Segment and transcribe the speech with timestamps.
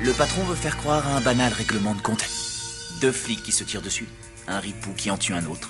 [0.00, 2.24] Le patron veut faire croire à un banal règlement de compte.
[3.00, 4.06] Deux flics qui se tirent dessus,
[4.46, 5.68] un ripou qui en tue un autre.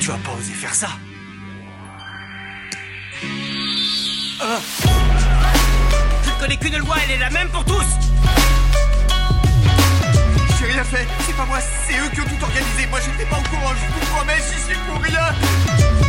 [0.00, 0.88] Tu vas pas oser faire ça
[6.24, 7.86] Je ne connais qu'une loi, elle est la même pour tous
[10.58, 12.86] J'ai rien fait, c'est pas moi, c'est eux qui ont tout organisé.
[12.90, 16.05] Moi j'étais pas au courant, je vous promets, j'y suis pour rien.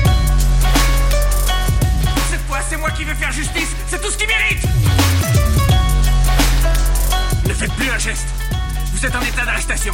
[2.62, 4.64] C'est moi qui vais faire justice, c'est tout ce qu'il mérite.
[7.48, 8.28] Ne faites plus un geste.
[8.94, 9.94] Vous êtes en état d'arrestation.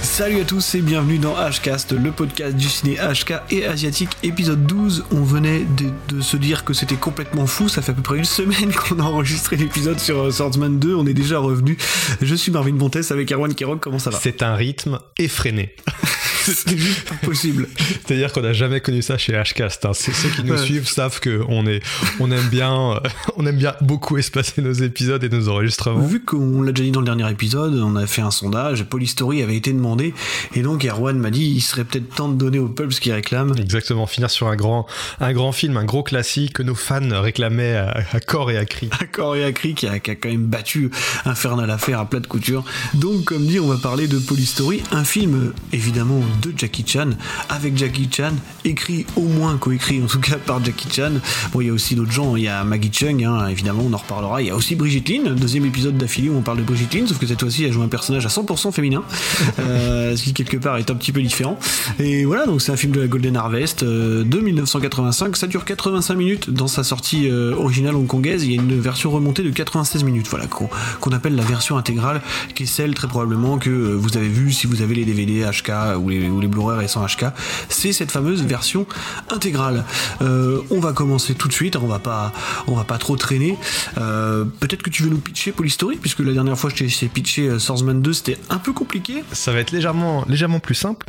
[0.00, 4.64] Salut à tous et bienvenue dans Hcast, le podcast du ciné HK et asiatique, épisode
[4.64, 5.04] 12.
[5.12, 8.18] On venait de, de se dire que c'était complètement fou, ça fait à peu près
[8.18, 11.76] une semaine qu'on a enregistré l'épisode sur euh, Swordsman 2, on est déjà revenu.
[12.22, 14.18] Je suis Marvin Montes avec Erwan Kirok, comment ça va?
[14.20, 15.74] C'est un rythme effréné.
[16.54, 17.68] C'est juste pas possible.
[18.06, 19.84] C'est-à-dire qu'on n'a jamais connu ça chez Hcast.
[19.84, 19.90] Hein.
[19.94, 20.58] C'est ceux qui nous Ouais.
[20.64, 21.80] suivent savent que on est,
[22.20, 23.00] on aime bien, euh,
[23.36, 26.06] on aime bien beaucoup espacer nos épisodes et nos enregistrements.
[26.06, 29.42] Vu qu'on l'a déjà dit dans le dernier épisode, on a fait un sondage, Polystory
[29.42, 30.14] avait été demandé,
[30.54, 33.12] et donc Erwan m'a dit il serait peut-être temps de donner aux pubs ce qu'ils
[33.12, 33.54] réclament.
[33.58, 34.86] Exactement, finir sur un grand,
[35.20, 38.64] un grand film, un gros classique que nos fans réclamaient à, à corps et à
[38.64, 38.88] cri.
[39.00, 40.90] à corps et à cri qui a, qui a quand même battu
[41.24, 42.64] Infernal Affair à plat de couture.
[42.94, 47.10] Donc, comme dit, on va parler de Polystory, un film évidemment de Jackie Chan,
[47.48, 48.32] avec Jackie Chan,
[48.64, 51.12] écrit au moins coécrit en tout cas par Jackie Chan.
[51.52, 53.92] Bon, il y a aussi d'autres gens, il y a Maggie Chung, hein, évidemment, on
[53.92, 54.42] en reparlera.
[54.42, 57.06] Il y a aussi Brigitte Lin, deuxième épisode d'affilée où on parle de Brigitte Lin,
[57.06, 59.02] sauf que cette fois-ci, elle joue un personnage à 100% féminin,
[59.58, 61.58] euh, ce qui quelque part est un petit peu différent.
[61.98, 65.36] Et voilà, donc c'est un film de la Golden Harvest euh, de 1985.
[65.36, 68.44] Ça dure 85 minutes dans sa sortie euh, originale hongkongaise.
[68.44, 72.20] Il y a une version remontée de 96 minutes, voilà, qu'on appelle la version intégrale,
[72.54, 75.98] qui est celle très probablement que vous avez vu si vous avez les DVD HK
[75.98, 77.26] ou les, ou les Blu-ray récents HK.
[77.68, 78.86] C'est cette fameuse version
[79.30, 79.84] intégrale.
[80.22, 81.76] Euh, on va commencer tout de suite.
[81.76, 82.32] On va pas,
[82.66, 83.56] on va pas trop traîner.
[83.98, 87.48] Euh, Peut-être que tu veux nous pitcher Polystory, puisque la dernière fois je t'ai pitché
[87.48, 89.22] euh, Swordsman 2, c'était un peu compliqué.
[89.32, 91.06] Ça va être légèrement, légèrement plus simple.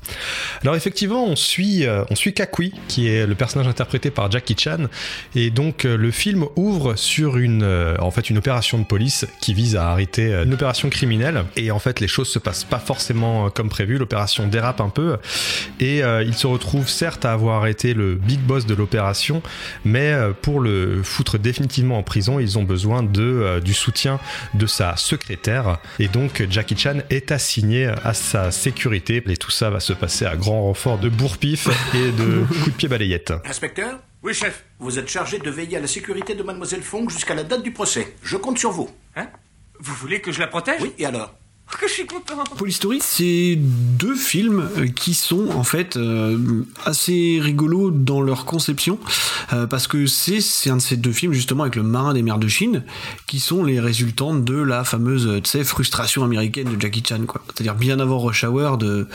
[0.61, 4.87] Alors effectivement, on suit, on suit Kakui, qui est le personnage interprété par Jackie Chan,
[5.35, 7.63] et donc le film ouvre sur une,
[7.99, 11.45] en fait, une opération de police qui vise à arrêter une opération criminelle.
[11.55, 13.97] Et en fait, les choses se passent pas forcément comme prévu.
[13.97, 14.98] L'opération dérape un peu,
[15.79, 19.41] et euh, il se retrouve certes à avoir arrêté le big boss de l'opération,
[19.85, 24.19] mais euh, pour le foutre définitivement en prison, ils ont besoin de euh, du soutien
[24.53, 29.23] de sa secrétaire, et donc Jackie Chan est assigné à sa sécurité.
[29.27, 32.71] Et tout ça va se passer à grand renfort de bourre-pif et de coups de
[32.71, 33.33] pied balayette.
[33.45, 34.65] Inspecteur, Oui, chef.
[34.79, 37.71] vous êtes chargé de veiller à la sécurité de Mademoiselle Fong jusqu'à la date du
[37.71, 38.15] procès.
[38.23, 38.89] Je compte sur vous.
[39.15, 39.27] Hein?
[39.79, 40.81] Vous voulez que je la protège?
[40.81, 41.33] Oui, et alors?
[41.77, 46.37] Que je suis content Polystory, c'est deux films euh, qui sont en fait euh,
[46.85, 48.97] assez rigolos dans leur conception,
[49.53, 52.37] euh, parce que c'est un de ces deux films justement avec le marin des mers
[52.39, 52.83] de Chine
[53.27, 57.41] qui sont les résultants de la fameuse frustration américaine de Jackie Chan, quoi.
[57.47, 59.07] C'est-à-dire bien avant Rush Hour de,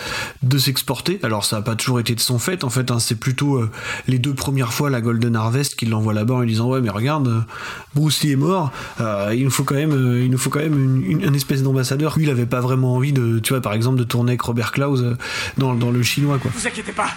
[0.43, 1.19] de s'exporter.
[1.23, 3.61] Alors ça n'a pas toujours été de son fait, en fait, hein, c'est plutôt
[4.09, 6.91] les deux premières fois la Golden Harvest qui l'envoie là-bas en lui disant ouais mais
[6.91, 7.45] regarde,
[7.95, 8.71] Bruce Lee est mort,
[9.01, 12.17] il nous faut quand même, il nous faut quand même une, une- un espèce d'ambassadeur.
[12.19, 15.01] Il avait pas vraiment envie de, tu vois, par exemple, de tourner avec Robert Klaus
[15.01, 15.17] euh,
[15.59, 16.51] dans, dans le chinois, quoi.
[16.55, 17.09] Vous inquiétez pas,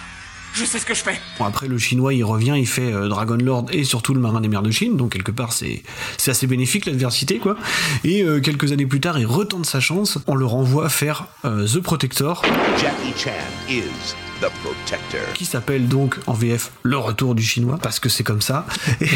[0.54, 1.20] je sais ce que je fais.
[1.38, 4.40] Bon, après, le chinois, il revient, il fait euh, Dragon Lord et surtout le marin
[4.40, 5.82] des mers de Chine, donc quelque part, c'est
[6.16, 7.56] c'est assez bénéfique l'adversité, quoi.
[8.04, 11.66] Et euh, quelques années plus tard, il retente sa chance, on le renvoie faire euh,
[11.66, 12.42] The Protector,
[12.76, 13.30] Jackie Chan
[13.68, 15.20] is the protector.
[15.34, 18.66] qui s'appelle donc en VF Le Retour du Chinois, parce que c'est comme ça.
[19.00, 19.08] Et,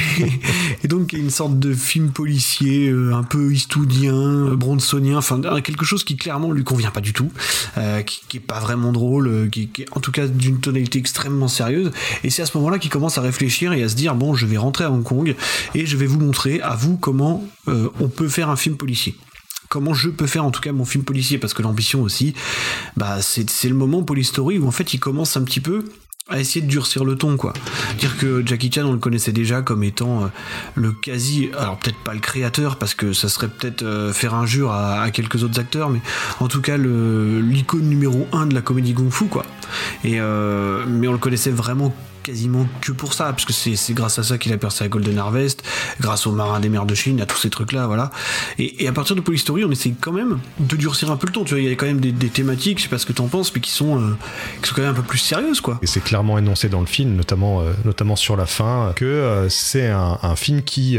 [0.85, 5.85] et donc, une sorte de film policier, euh, un peu eastwoodien, euh, bronsonien, enfin, quelque
[5.85, 7.31] chose qui clairement lui convient pas du tout,
[7.79, 11.49] euh, qui, qui est pas vraiment drôle, qui, est en tout cas d'une tonalité extrêmement
[11.49, 11.91] sérieuse.
[12.25, 14.47] Et c'est à ce moment-là qu'il commence à réfléchir et à se dire, bon, je
[14.47, 15.35] vais rentrer à Hong Kong
[15.75, 19.17] et je vais vous montrer à vous comment on peut faire un film policier
[19.73, 22.35] comment je peux faire en tout cas mon film policier parce que l'ambition aussi
[22.99, 25.87] bah c'est le moment Polystory où en fait il commence un petit peu
[26.29, 27.55] à essayer de durcir le ton quoi.
[27.99, 30.27] Dire que Jackie Chan on le connaissait déjà comme étant euh,
[30.75, 34.73] le quasi alors peut-être pas le créateur parce que ça serait peut-être euh, faire injure
[34.73, 36.03] à, quelques autres acteurs mais
[36.41, 39.47] en tout cas l'icône numéro un de la comédie kung fu quoi.
[40.05, 44.19] Et euh, mais on le connaissait vraiment quasiment que pour ça, parce que c'est grâce
[44.19, 45.63] à ça qu'il a percé à Golden Harvest,
[46.01, 48.11] grâce au marin des mers de Chine, à tous ces trucs-là, voilà.
[48.59, 51.45] Et, à partir de Polystory, on essaye quand même de durcir un peu le ton,
[51.45, 53.27] tu vois, il y a quand même des, thématiques, je sais pas ce que t'en
[53.27, 54.17] penses, mais qui sont, euh,
[54.63, 55.79] qui sont quand même un peu plus sérieuses, quoi.
[55.83, 59.49] Et c'est clairement énoncé dans le film, notamment, euh, notamment sur la fin, que euh,
[59.49, 60.99] c'est un, un film qui,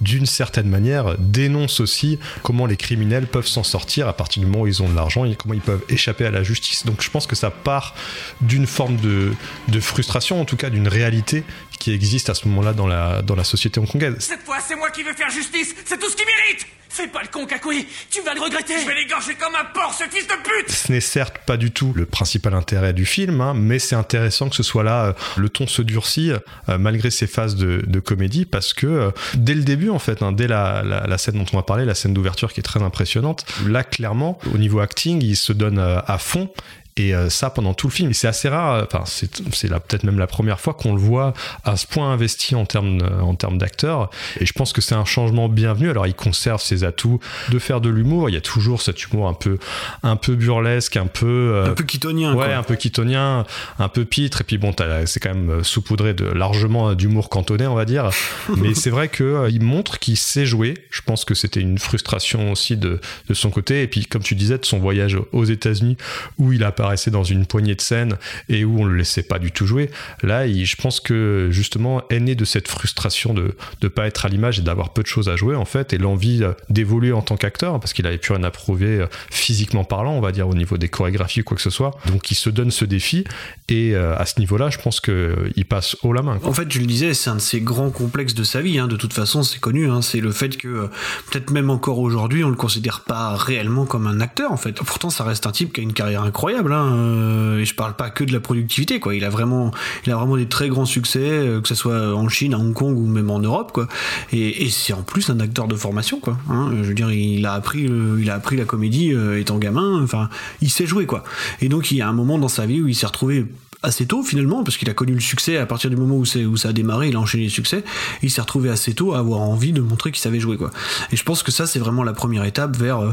[0.00, 4.62] d'une certaine manière, dénonce aussi comment les criminels peuvent s'en sortir à partir du moment
[4.62, 6.84] où ils ont de l'argent et comment ils peuvent échapper à la justice.
[6.84, 7.94] Donc je pense que ça part
[8.40, 9.32] d'une forme de,
[9.68, 11.44] de frustration, en tout cas d'une réalité
[11.78, 14.16] qui existe à ce moment-là dans la, dans la société hongkongaise.
[14.18, 17.22] Cette fois, c'est moi qui vais faire justice C'est tout ce qu'il mérite Fais pas
[17.22, 20.28] le con, Kakui Tu vas le regretter Je vais l'égorger comme un porc, ce fils
[20.28, 23.80] de pute Ce n'est certes pas du tout le principal intérêt du film, hein, mais
[23.80, 25.06] c'est intéressant que ce soit là.
[25.06, 29.10] euh, le ton se durcit euh, malgré ses phases de, de comédie parce que euh,
[29.34, 31.84] dès le début, en fait, hein, dès la, la, la scène dont on va parler,
[31.84, 35.80] la scène d'ouverture qui est très impressionnante, là, clairement, au niveau acting, il se donne
[35.80, 36.48] à fond.
[36.96, 38.10] Et euh, ça pendant tout le film.
[38.10, 41.32] Et c'est assez rare, enfin, c'est peut-être même la première fois qu'on le voit
[41.64, 44.10] à ce point investi en termes, en termes d'acteurs.
[44.38, 45.90] Et je pense que c'est un changement bienvenu.
[45.90, 47.18] Alors, il conserve ses atouts
[47.50, 48.30] de faire de l'humour.
[48.30, 49.58] Il y a toujours cet humour un peu,
[50.04, 51.26] un peu burlesque, un peu.
[51.26, 52.54] euh, Un peu kitonien, Ouais, quoi.
[52.56, 53.44] un peu kitonien,
[53.80, 54.42] un peu pitre.
[54.42, 54.72] Et puis bon,
[55.06, 58.10] c'est quand même saupoudré de largement d'humour cantonais, on va dire.
[58.56, 60.74] Mais c'est vrai que euh, montre qu'il sait jouer.
[60.90, 63.82] Je pense que c'était une frustration aussi de, de son côté.
[63.82, 65.96] Et puis, comme tu disais, de son voyage aux États-Unis
[66.38, 68.18] où il apparaissait dans une poignée de scènes
[68.50, 69.90] et où on le laissait pas du tout jouer.
[70.22, 74.28] Là, je pense que justement est né de cette frustration de ne pas être à
[74.28, 77.22] l'image et d'avoir peu de choses à jouer en fait, et l'envie euh, d'évoluer en
[77.22, 80.46] tant qu'acteur parce qu'il avait plus rien à prouver euh, physiquement parlant, on va dire
[80.46, 81.92] au niveau des chorégraphies ou quoi que ce soit.
[82.08, 83.24] Donc, il se donne ce défi
[83.70, 86.38] et euh, à ce niveau-là, je pense que il passe haut la main.
[86.42, 88.78] En fait, je le disais, c'est un de ses grands complexes de sa vie.
[88.78, 88.88] hein.
[88.88, 89.88] De toute façon, c'est connu.
[89.90, 90.02] hein.
[90.02, 90.90] C'est le fait que,
[91.30, 94.52] peut-être même encore aujourd'hui, on le considère pas réellement comme un acteur.
[94.52, 96.73] En fait, pourtant, ça reste un type qui a une carrière incroyable.
[96.82, 99.00] Euh, Et je parle pas que de la productivité.
[99.00, 99.70] Quoi, il a vraiment,
[100.06, 102.72] il a vraiment des très grands succès, euh, que ce soit en Chine, à Hong
[102.74, 103.72] Kong ou même en Europe.
[103.72, 103.88] Quoi.
[104.32, 106.20] Et, c'est en plus un acteur de formation.
[106.20, 106.36] Quoi.
[106.50, 106.70] hein.
[106.82, 107.90] Je veux dire, il a appris,
[108.28, 110.02] a appris la comédie euh, étant gamin.
[110.02, 110.28] Enfin,
[110.60, 111.06] il sait jouer.
[111.06, 111.24] Quoi.
[111.60, 113.46] Et donc, il y a un moment dans sa vie où il s'est retrouvé
[113.84, 116.44] assez tôt finalement parce qu'il a connu le succès à partir du moment où, c'est-
[116.44, 117.84] où ça a démarré il a enchaîné les succès
[118.22, 120.70] il s'est retrouvé assez tôt à avoir envie de montrer qu'il savait jouer quoi.
[121.12, 123.12] Et je pense que ça c'est vraiment la première étape vers euh,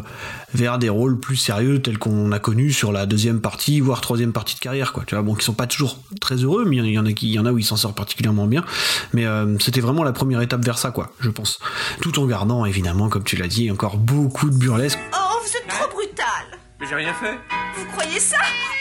[0.53, 4.31] vers des rôles plus sérieux tels qu'on a connus sur la deuxième partie voire troisième
[4.33, 5.03] partie de carrière quoi.
[5.05, 7.27] Tu vois bon qui sont pas toujours très heureux mais il y en a qui
[7.27, 8.63] il y en a où il s'en sort particulièrement bien.
[9.13, 11.59] Mais euh, c'était vraiment la première étape vers ça quoi je pense.
[12.01, 14.99] Tout en gardant évidemment comme tu l'as dit encore beaucoup de burlesque.
[15.13, 16.59] Oh, vous êtes trop brutal.
[16.79, 17.37] Mais j'ai rien fait.
[17.77, 18.37] Vous croyez ça?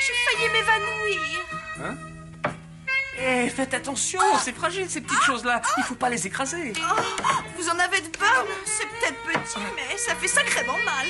[0.06, 1.18] J'ai failli m'évanouir
[3.22, 5.60] Eh, faites attention, c'est fragile ces petites choses-là.
[5.76, 6.72] Il faut pas les écraser.
[7.56, 11.06] Vous en avez de bonnes C'est peut-être petit, mais ça fait sacrément mal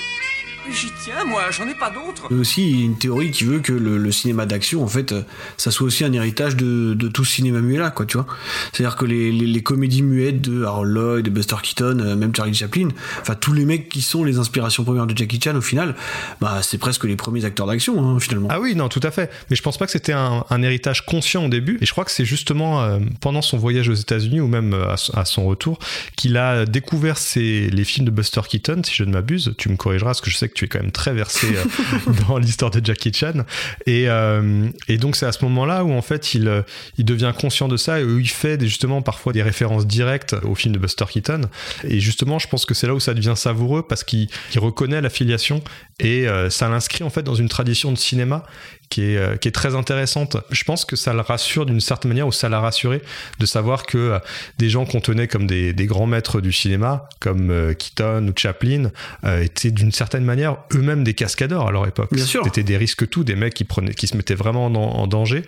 [0.69, 2.29] J'y tiens, moi, j'en ai pas d'autres.
[2.31, 5.11] Il y a aussi une théorie qui veut que le, le cinéma d'action, en fait,
[5.11, 5.23] euh,
[5.57, 8.27] ça soit aussi un héritage de, de tout ce cinéma muet là, quoi, tu vois.
[8.73, 12.33] C'est-à-dire que les, les, les comédies muettes de Harold Lloyd, de Buster Keaton, euh, même
[12.37, 12.89] Charlie Chaplin,
[13.21, 15.97] enfin tous les mecs qui sont les inspirations premières de Jackie Chan, au final,
[16.41, 18.49] bah c'est presque les premiers acteurs d'action, hein, finalement.
[18.53, 19.29] Ah oui, non, tout à fait.
[19.51, 21.79] Mais je pense pas que c'était un, un héritage conscient au début.
[21.81, 24.97] Et je crois que c'est justement euh, pendant son voyage aux États-Unis ou même à,
[24.97, 25.79] son- à son retour
[26.17, 29.55] qu'il a découvert ces- les films de Buster Keaton, si je ne m'abuse.
[29.59, 32.39] Tu me corrigeras, parce que je sais tu es quand même très versé euh, dans
[32.39, 33.45] l'histoire de Jackie Chan.
[33.87, 36.63] Et, euh, et donc c'est à ce moment-là où en fait il, euh,
[36.99, 40.55] il devient conscient de ça et où il fait justement parfois des références directes au
[40.55, 41.43] film de Buster Keaton.
[41.85, 45.01] Et justement, je pense que c'est là où ça devient savoureux parce qu'il il reconnaît
[45.01, 45.63] l'affiliation
[45.99, 48.45] et ça l'inscrit en fait dans une tradition de cinéma
[48.91, 50.37] qui est, euh, qui est très intéressante.
[50.51, 53.01] Je pense que ça le rassure d'une certaine manière, ou ça l'a rassuré
[53.39, 54.19] de savoir que euh,
[54.59, 58.33] des gens qu'on tenait comme des, des grands maîtres du cinéma, comme euh, Keaton ou
[58.37, 58.91] Chaplin,
[59.25, 62.11] euh, étaient d'une certaine manière eux-mêmes des cascadeurs à leur époque.
[62.13, 62.43] Bien sûr.
[62.45, 65.43] C'était des risques tout, des mecs qui, prenaient, qui se mettaient vraiment en, en danger.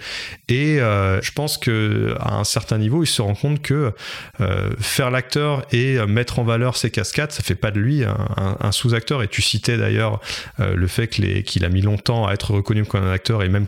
[0.49, 3.93] Et euh, je pense que à un certain niveau, il se rend compte que
[4.41, 8.17] euh, faire l'acteur et mettre en valeur ses cascades, ça fait pas de lui un,
[8.37, 9.22] un- un sous-acteur.
[9.25, 10.20] Et tu citais d'ailleurs
[10.61, 13.31] euh, le fait que les- qu'il a mis longtemps à être reconnu comme un acteur
[13.41, 13.67] et même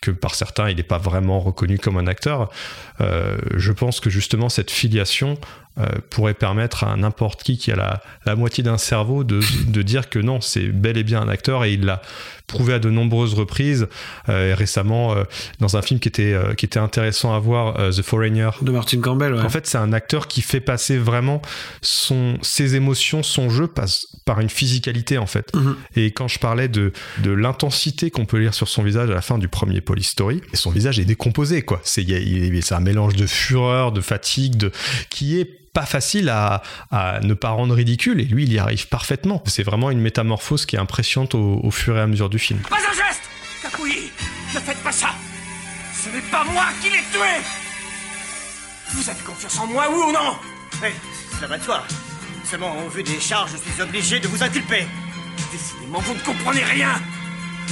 [0.00, 2.50] que par certains il n'est pas vraiment reconnu comme un acteur.
[3.00, 5.38] Euh, je pense que justement cette filiation
[6.10, 10.08] pourrait permettre à n'importe qui qui a la, la moitié d'un cerveau de, de dire
[10.08, 12.02] que non, c'est bel et bien un acteur et il l'a
[12.50, 13.86] prouvé à de nombreuses reprises.
[14.28, 15.24] Euh, et récemment, euh,
[15.60, 18.72] dans un film qui était, euh, qui était intéressant à voir, euh, The Foreigner, De
[18.72, 19.40] Martin Campbell, ouais.
[19.40, 21.40] en fait, c'est un acteur qui fait passer vraiment
[21.80, 25.54] son, ses émotions, son jeu passe par une physicalité en fait.
[25.54, 25.76] Mhm.
[25.96, 29.22] Et quand je parlais de, de l'intensité qu'on peut lire sur son visage à la
[29.22, 31.80] fin du premier Police Story, et son visage est décomposé quoi.
[31.84, 32.04] C'est
[32.72, 34.72] un mélange de fureur, de fatigue, de
[35.08, 38.88] qui est pas facile à, à ne pas rendre ridicule et lui il y arrive
[38.88, 39.42] parfaitement.
[39.46, 42.60] C'est vraiment une métamorphose qui est impressionnante au, au fur et à mesure du film.
[42.60, 43.22] Pas un geste
[43.62, 44.10] Kakui
[44.54, 45.10] Ne faites pas ça
[45.94, 47.42] Ce n'est pas moi qui l'ai tué
[48.94, 50.36] Vous avez confiance en moi, oui ou non?
[51.48, 51.82] Va de soi.
[52.44, 54.86] Seulement, au vu des charges, je suis obligé de vous inculper.
[55.52, 57.00] Décidément, vous ne comprenez rien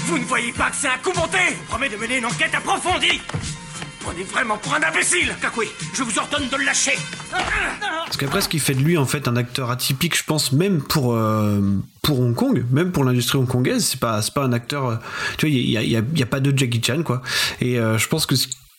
[0.07, 2.27] Vous ne voyez pas que c'est un coup monté Je vous promets de mener une
[2.27, 3.21] enquête approfondie.
[4.09, 6.97] Vous prenez vraiment pour un imbécile Kakui, je vous ordonne de le lâcher
[7.31, 10.81] Parce qu'après, ce qui fait de lui en fait un acteur atypique, je pense, même
[10.81, 11.61] pour euh,
[12.09, 14.87] Hong Kong, même pour l'industrie hongkongaise, c'est pas pas un acteur.
[14.87, 14.97] euh,
[15.37, 15.71] tu vois, il
[16.19, 17.21] y a, pas de Jackie Chan quoi.
[17.61, 18.35] Et euh, je pense que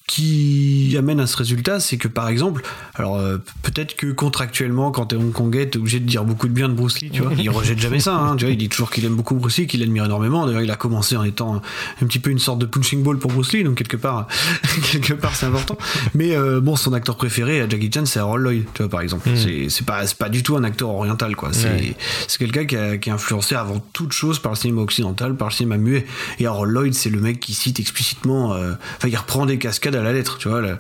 [0.10, 2.63] qui amène à ce résultat, c'est que par exemple,
[2.96, 6.68] alors euh, peut-être que contractuellement, quand t'es hongkongais, t'es obligé de dire beaucoup de bien
[6.68, 7.32] de Bruce Lee, tu vois.
[7.38, 8.51] Il rejette jamais ça, hein, tu vois.
[8.51, 10.48] Il dit toujours qu'il aime beaucoup Bruce Lee, qu'il l'admire énormément.
[10.48, 11.62] D'ailleurs, il a commencé en étant
[12.01, 14.28] un petit peu une sorte de punching ball pour Bruce Lee, donc quelque part,
[14.92, 15.78] quelque part, c'est important.
[16.16, 19.01] Mais euh, bon, son acteur préféré à Jackie Chan, c'est Harold Lloyd, tu vois, par
[19.01, 19.30] exemple.
[19.30, 19.70] Mm.
[19.70, 21.50] C'est pas, pas du tout un acteur oriental, quoi.
[21.54, 21.96] C'est Ouais.
[22.39, 25.54] quelqu'un qui, a- qui est influencé avant toute chose par le cinéma occidental, par le
[25.54, 26.06] cinéma muet.
[26.39, 29.96] Et Harold Lloyd, c'est le mec qui cite explicitement, euh, enfin, il reprend des cascades
[30.00, 30.62] à la lettre, tu vois.
[30.62, 30.77] La,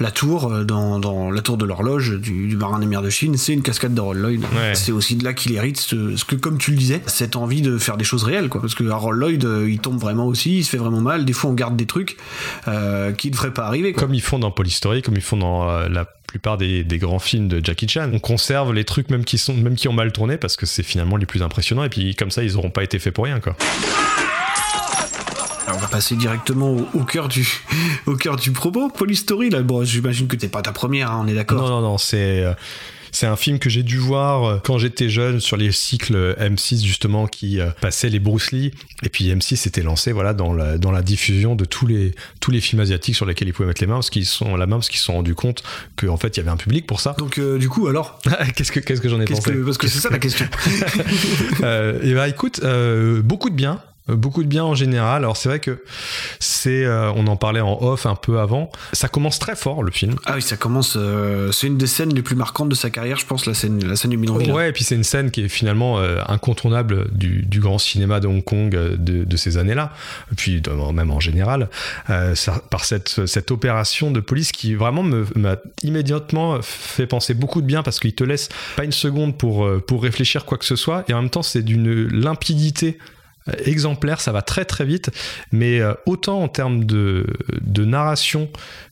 [0.00, 3.10] la tour, euh, dans, dans la tour de l'horloge du, du marin des mers de
[3.10, 4.40] Chine, c'est une cascade d'Harold Lloyd.
[4.40, 4.74] Ouais.
[4.74, 7.62] C'est aussi de là qu'il hérite ce, ce que, comme tu le disais, cette envie
[7.62, 8.60] de faire des choses réelles, quoi.
[8.60, 11.24] Parce que Harold Lloyd, euh, il tombe vraiment aussi, il se fait vraiment mal.
[11.24, 12.16] Des fois, on garde des trucs
[12.68, 14.02] euh, qui ne devraient pas arriver, quoi.
[14.02, 16.96] Comme ils font dans Police Story, comme ils font dans euh, la plupart des, des
[16.96, 18.08] grands films de Jackie Chan.
[18.10, 20.82] On conserve les trucs même qui, sont, même qui ont mal tourné parce que c'est
[20.82, 23.38] finalement les plus impressionnants et puis comme ça ils n'auront pas été faits pour rien
[23.38, 23.54] quoi.
[25.92, 27.46] Passer directement au, au cœur du
[28.06, 28.88] au cœur du propos.
[28.88, 31.60] Polystory, là, bon, j'imagine que t'es pas ta première, hein, on est d'accord.
[31.62, 32.42] Non, non, non, c'est.
[32.44, 32.54] euh,
[33.14, 36.82] C'est un film que j'ai dû voir euh, quand j'étais jeune sur les cycles M6
[36.82, 38.70] justement qui euh, passaient les Bruce Lee
[39.02, 42.50] et puis M6 s'était lancé voilà dans la, dans la diffusion de tous les tous
[42.50, 44.76] les films asiatiques sur lesquels ils pouvaient mettre les mains parce qu'ils sont la main
[44.76, 45.62] parce qu'ils se sont rendus compte
[45.96, 47.14] qu'en fait il y avait un public pour ça.
[47.18, 48.18] Donc euh, du coup alors,
[48.56, 49.52] qu'est-ce que qu'est-ce que j'en ai pensé?
[49.52, 50.46] que, parce que c'est ça la question.
[51.62, 53.78] euh, et bah écoute, euh, beaucoup de bien.
[54.08, 55.22] Euh, Beaucoup de bien en général.
[55.24, 55.82] Alors c'est vrai que
[56.38, 58.70] c'est, euh, on en parlait en off un peu avant.
[58.92, 60.16] Ça commence très fort le film.
[60.26, 60.94] ah oui, ça commence.
[60.96, 63.84] euh, c'est une des scènes les plus marquantes de sa carrière, je pense, la scène,
[63.86, 64.52] la scène du bidonville.
[64.52, 68.20] Ouais, et puis c'est une scène qui est finalement euh, incontournable du, du grand cinéma
[68.20, 69.92] de Hong Kong euh, de, de ces années-là,
[70.36, 71.68] puis de- même en général,
[72.10, 77.34] euh, ça- par cette, cette opération de police qui vraiment me- m'a immédiatement fait penser
[77.34, 80.64] beaucoup de bien parce qu'il te laisse pas une seconde pour, pour réfléchir quoi que
[80.64, 82.98] ce soit, et en même temps c'est d'une limpidité
[83.64, 85.10] exemplaire, ça va très très vite,
[85.50, 87.26] mais euh, autant en termes de,
[87.60, 88.48] de narration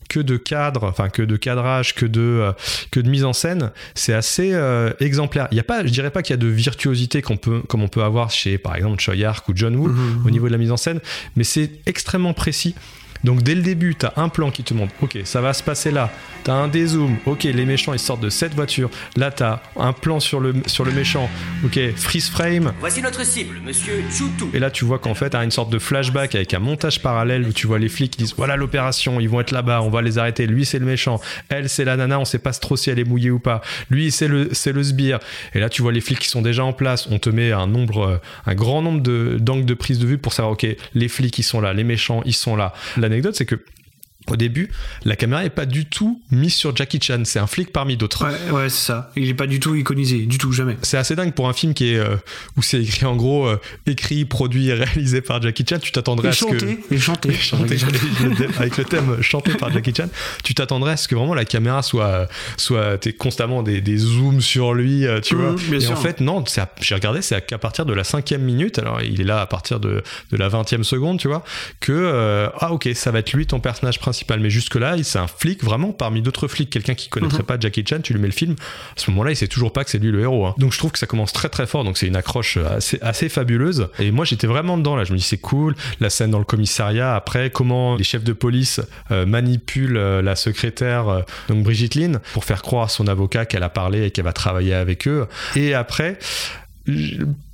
[0.09, 2.51] que de cadre, enfin que de cadrage, que de, euh,
[2.91, 5.47] que de mise en scène, c'est assez euh, exemplaire.
[5.51, 7.81] Il y a pas, je dirais pas qu'il y a de virtuosité qu'on peut, comme
[7.81, 10.25] on peut avoir chez par exemple Choi Ark ou John Woo Mhm.
[10.25, 10.99] au niveau de la mise en scène,
[11.37, 12.75] mais c'est extrêmement précis.
[13.23, 15.63] Donc dès le début, tu as un plan qui te montre, ok, ça va se
[15.63, 16.11] passer là.
[16.43, 18.89] Tu as un dézoom, ok, les méchants ils sortent de cette voiture.
[19.15, 21.29] Là, tu as un plan sur le, sur le méchant,
[21.63, 22.73] ok, freeze frame.
[22.79, 24.45] Voici notre cible, monsieur Chutu.
[24.53, 27.01] Et là, tu vois qu'en fait, tu as une sorte de flashback avec un montage
[27.01, 29.89] parallèle où tu vois les flics qui disent voilà l'opération, ils vont être là-bas, on
[29.89, 30.47] va les arrêter.
[30.47, 31.19] Lui, c'est le méchant.
[31.49, 33.61] Elle, c'est la nana, on sait pas trop si elle est mouillée ou pas.
[33.89, 35.19] Lui, c'est le, c'est le sbire.
[35.53, 37.07] Et là, tu vois les flics qui sont déjà en place.
[37.11, 40.17] On te met un nombre, euh, un grand nombre de, d'angles de prise de vue
[40.17, 42.73] pour savoir ok, les flics, ils sont là, les méchants, ils sont là.
[43.11, 43.59] L'anecdote, c'est que
[44.27, 44.69] au début,
[45.03, 47.21] la caméra est pas du tout mise sur Jackie Chan.
[47.25, 48.25] C'est un flic parmi d'autres.
[48.25, 49.11] Ouais, ouais, c'est ça.
[49.15, 50.77] Il est pas du tout iconisé, du tout, jamais.
[50.83, 52.15] C'est assez dingue pour un film qui est euh,
[52.57, 55.79] où c'est écrit en gros euh, écrit, produit et réalisé par Jackie Chan.
[55.81, 57.77] Tu t'attendrais Et à ce que chanté, et chanté.
[58.57, 60.07] avec le thème chanté par Jackie Chan,
[60.43, 64.41] tu t'attendrais à ce que vraiment la caméra soit soit t'aies constamment des, des zooms
[64.41, 65.55] sur lui, euh, tu Mhm, vois.
[65.55, 65.91] bien et sûr.
[65.93, 66.43] en fait non,
[66.81, 69.79] j'ai regardé, c'est qu'à partir de la cinquième minute, alors il est là à partir
[69.79, 71.43] de, de la vingtième seconde, tu vois,
[71.79, 75.19] que euh, ah ok, ça va être lui ton personnage principal, mais jusque là, c'est
[75.19, 77.45] un flic vraiment parmi d'autres flics, quelqu'un qui connaîtrait Mhm.
[77.45, 78.55] pas Jackie Chan, tu lui mets le film,
[78.95, 80.45] à ce moment-là, il sait toujours pas que c'est lui le héros.
[80.45, 80.55] hein.
[80.57, 83.29] Donc je trouve que ça commence très très fort, donc c'est une accroche assez, assez
[83.29, 83.87] fabuleuse.
[83.99, 86.45] Et moi j'étais vraiment dedans là, je me dis c'est cool, la scène dans le
[86.45, 88.79] commissariat, après comment les chefs de police
[89.11, 93.45] euh, manipulent euh, la secrétaire, euh, donc Brigitte Lynn, pour faire croire à son avocat
[93.45, 95.27] qu'elle a parlé et qu'elle va travailler avec eux.
[95.55, 96.17] Et après,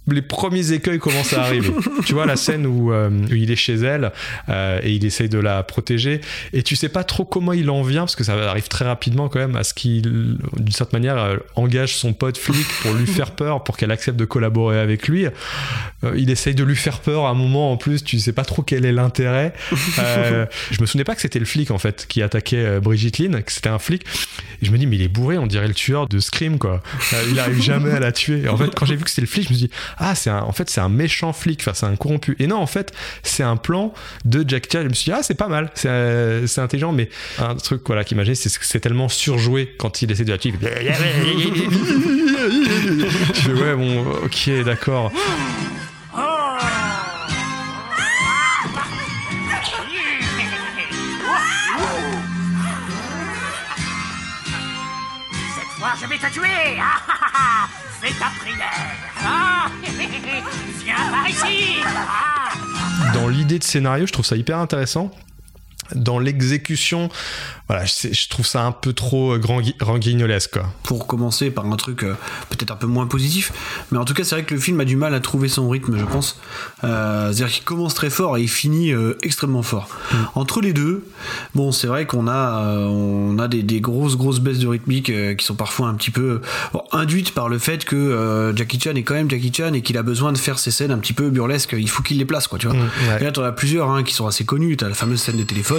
[0.08, 1.72] les premiers écueils commencent à arriver.
[2.06, 4.12] tu vois la scène où, euh, où il est chez elle
[4.50, 6.22] euh, et il essaye de la protéger.
[6.54, 9.28] Et tu sais pas trop comment il en vient parce que ça arrive très rapidement
[9.28, 13.06] quand même à ce qu'il d'une certaine manière euh, engage son pote flic pour lui
[13.06, 15.26] faire peur pour qu'elle accepte de collaborer avec lui.
[15.26, 18.46] Euh, il essaye de lui faire peur à un moment en plus tu sais pas
[18.46, 19.54] trop quel est l'intérêt.
[19.72, 23.52] Je me souvenais pas que c'était le flic en fait qui attaquait Brigitte Lynn que
[23.52, 24.04] c'était un flic.
[24.62, 26.82] Et je me dis mais il est bourré on dirait le tueur de Scream quoi.
[27.30, 28.44] Il arrive jamais à la tuer.
[28.44, 30.30] Et en fait quand j'ai vu que c'était le flic je me dis ah c'est
[30.30, 32.36] un, en fait c'est un méchant flic enfin c'est un corrompu.
[32.40, 33.94] Et non en fait c'est un plan
[34.26, 35.72] de Jack Chan je me suis dit ah c'est pas mal.
[35.74, 39.76] C'est euh, c'est intelligent mais un truc voilà qui m'a c'est que c'est tellement surjoué
[39.78, 40.54] quand il essaie de la tuer.
[43.34, 45.12] Je fais ouais bon ok d'accord.
[56.00, 56.78] Je vais te tuer.
[59.24, 59.70] Ah
[61.96, 63.14] Ah.
[63.14, 65.12] Dans l'idée de scénario, je trouve ça hyper intéressant.
[65.96, 67.10] Dans l'exécution,
[67.68, 70.54] voilà, je, je, trouve ça un peu trop euh, grand, grand guignolesque.
[70.54, 70.66] Quoi.
[70.84, 72.16] Pour commencer par un truc euh,
[72.50, 73.52] peut-être un peu moins positif,
[73.92, 75.70] mais en tout cas, c'est vrai que le film a du mal à trouver son
[75.70, 76.40] rythme, je pense.
[76.84, 79.90] Euh, C'est-à-dire qu'il commence très fort et il finit euh, extrêmement fort.
[80.12, 80.16] Mm.
[80.36, 81.06] Entre les deux,
[81.56, 85.46] bon, c'est vrai qu'on a, on a des, des, grosses, grosses baisses de rythmique qui
[85.46, 86.42] sont parfois un petit peu
[86.74, 89.98] bon, induites par le fait que Jackie Chan est quand même Jackie Chan et qu'il
[89.98, 91.76] a besoin de faire ces scènes un petit peu burlesques.
[91.78, 92.76] Il faut qu'il les place, quoi, tu vois.
[92.76, 92.80] Mm,
[93.10, 93.22] ouais.
[93.22, 94.78] Et là, t'en as plusieurs hein, qui sont assez connus.
[94.78, 95.77] T'as la fameuse scène de téléphone.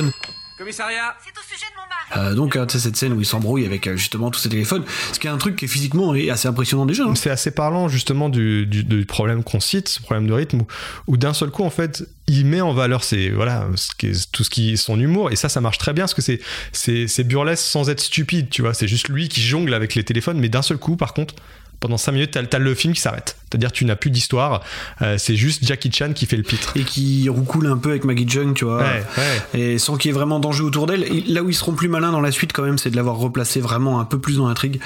[0.58, 2.30] Commissariat C'est au sujet de mon mari.
[2.30, 4.84] Euh, donc, tu sais, cette scène où il s'embrouille avec euh, justement tous ces téléphones,
[5.12, 7.04] ce qui est un truc qui est physiquement assez impressionnant déjà.
[7.04, 7.14] Hein.
[7.14, 10.66] C'est assez parlant justement du, du, du problème qu'on cite, ce problème de rythme, où,
[11.06, 14.32] où d'un seul coup, en fait, il met en valeur ses, voilà, ce qui est,
[14.32, 16.40] tout ce qui est son humour, et ça, ça marche très bien parce que c'est,
[16.72, 18.74] c'est, c'est burlesque sans être stupide, tu vois.
[18.74, 21.34] C'est juste lui qui jongle avec les téléphones, mais d'un seul coup, par contre,
[21.80, 23.36] pendant 5 minutes, t'as, t'as le film qui s'arrête.
[23.50, 24.62] C'est-à-dire tu n'as plus d'histoire,
[25.00, 26.72] euh, c'est juste Jackie Chan qui fait le pitre.
[26.76, 28.78] Et qui roucoule un peu avec Maggie Chung, tu vois.
[28.78, 29.60] Ouais, ouais.
[29.60, 31.06] Et sans qu'il y ait vraiment danger autour d'elle.
[31.28, 33.60] Là où ils seront plus malins dans la suite, quand même, c'est de l'avoir replacé
[33.60, 34.80] vraiment un peu plus dans l'intrigue,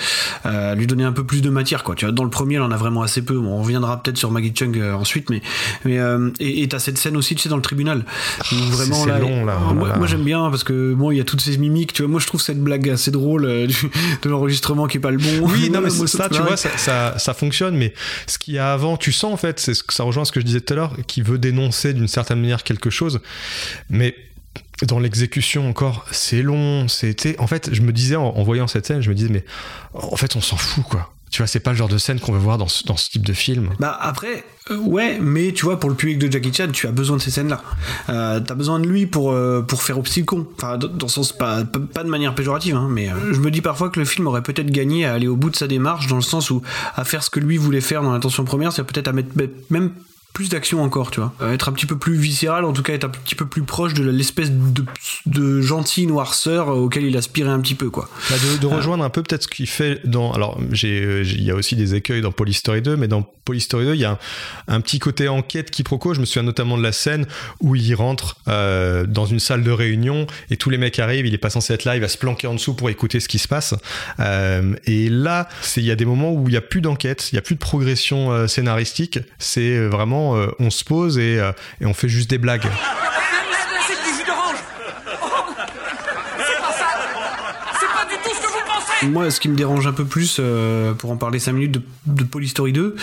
[0.47, 1.97] euh, lui donner un peu plus de matière, quoi.
[1.97, 3.39] Tu vois, dans le premier, elle en a vraiment assez peu.
[3.39, 5.43] Bon, on reviendra peut-être sur Maggie Chung euh, ensuite, mais.
[5.85, 5.99] mais
[6.39, 8.05] et t'as cette scène aussi, tu sais, dans le tribunal.
[8.53, 9.59] Où vraiment, c'est, là, long, là.
[9.97, 12.11] Moi, j'aime bien parce que, bon, il y a toutes ces mimiques, tu vois.
[12.11, 13.77] Moi, je trouve cette blague assez drôle du,
[14.23, 15.49] de l'enregistrement qui est pas le bon.
[15.49, 17.93] Oui, non, mais moi, ça, tu vois, ça, ça, ça fonctionne, mais
[18.27, 20.41] ce y a avant, tu sens en fait, c'est ce que ça rejoint ce que
[20.41, 23.21] je disais tout à l'heure, qui veut dénoncer d'une certaine manière quelque chose,
[23.91, 24.15] mais
[24.87, 27.39] dans l'exécution encore, c'est long, c'était.
[27.39, 29.45] En fait, je me disais en, voyant cette scène, je me disais, mais
[29.95, 31.13] en fait, on s'en fout quoi.
[31.33, 33.09] Tu vois, c'est pas le genre de scène qu'on veut voir dans ce, dans ce
[33.09, 33.71] type de film.
[33.81, 36.93] Bah après, euh, ouais, mais tu vois, pour le public de Jackie Chan, tu as
[36.93, 37.63] besoin de ces scènes-là.
[38.11, 40.47] Euh, t'as besoin de lui pour, euh, pour faire petit con.
[40.57, 43.89] Enfin, dans le sens, pas, pas de manière péjorative, hein, mais je me dis parfois
[43.89, 46.23] que le film aurait peut-être gagné à aller au bout de sa démarche, dans le
[46.23, 46.61] sens où
[46.95, 49.31] à faire ce que lui voulait faire dans l'intention première, c'est peut-être à mettre
[49.71, 49.91] même
[50.33, 51.33] plus d'action encore, tu vois.
[51.53, 53.95] Être un petit peu plus viscéral, en tout cas être un petit peu plus proche
[53.95, 54.85] de l'espèce de,
[55.27, 58.09] de gentil noirceur auquel il aspirait un petit peu, quoi.
[58.31, 60.33] Bah de, de, rejoindre euh, un peu peut-être ce qu'il fait dans.
[60.33, 63.95] Alors, j'ai, il y a aussi des écueils dans Polystory 2, mais dans Polystory 2,
[63.95, 64.19] il y a un,
[64.69, 66.15] un, petit côté enquête quiproquo.
[66.15, 67.27] Je me souviens notamment de la scène
[67.61, 71.35] où il rentre euh, dans une salle de réunion et tous les mecs arrivent, il
[71.35, 73.39] est pas censé être là, il va se planquer en dessous pour écouter ce qui
[73.39, 73.75] se passe.
[74.21, 77.37] Euh, et là, il y a des moments où il y a plus d'enquête, il
[77.37, 79.19] y a plus de progression euh, scénaristique.
[79.39, 82.67] C'est vraiment euh, on se pose et, euh, et, on fait juste des blagues.
[83.87, 84.57] C'est du jus d'orange
[86.39, 86.89] C'est pas ça
[87.81, 90.05] C'est pas du tout ce que vous pensez Moi, ce qui me dérange un peu
[90.05, 92.95] plus, euh, pour en parler 5 minutes de, de Polystory 2,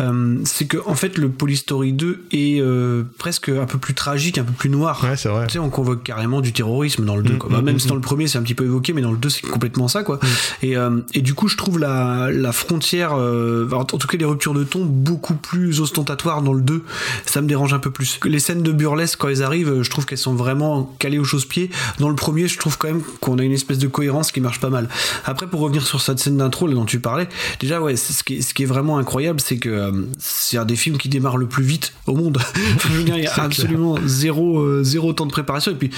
[0.00, 4.38] euh, c'est que en fait, le Polystory 2 est euh, presque un peu plus tragique,
[4.38, 5.02] un peu plus noir.
[5.02, 5.46] Ouais, c'est vrai.
[5.46, 7.34] Tu sais, on convoque carrément du terrorisme dans le 2.
[7.34, 7.50] Mmh, quoi.
[7.50, 9.18] Bah, même mmh, si dans le premier, c'est un petit peu évoqué, mais dans le
[9.18, 10.02] 2, c'est complètement ça.
[10.02, 10.20] quoi.
[10.62, 14.24] Et, euh, et, du coup, je trouve la, la frontière, euh, en tout cas les
[14.24, 16.82] ruptures de ton, beaucoup plus ostentatoires dans le 2.
[17.26, 18.20] Ça me dérange un peu plus.
[18.24, 21.70] Les scènes de burlesque, quand elles arrivent, je trouve qu'elles sont vraiment calées aux chausse-pieds.
[21.98, 24.60] Dans le premier, je trouve quand même qu'on a une espèce de cohérence qui marche
[24.60, 24.88] pas mal.
[25.24, 27.28] Après, pour revenir sur cette scène d'intro là dont tu parlais,
[27.60, 30.64] déjà, ouais, ce qui, est, ce qui est vraiment incroyable, c'est que euh, c'est un
[30.64, 32.38] des films qui démarre le plus vite au monde.
[32.90, 35.72] il y a absolument zéro, euh, zéro temps de préparation.
[35.72, 35.90] Et puis,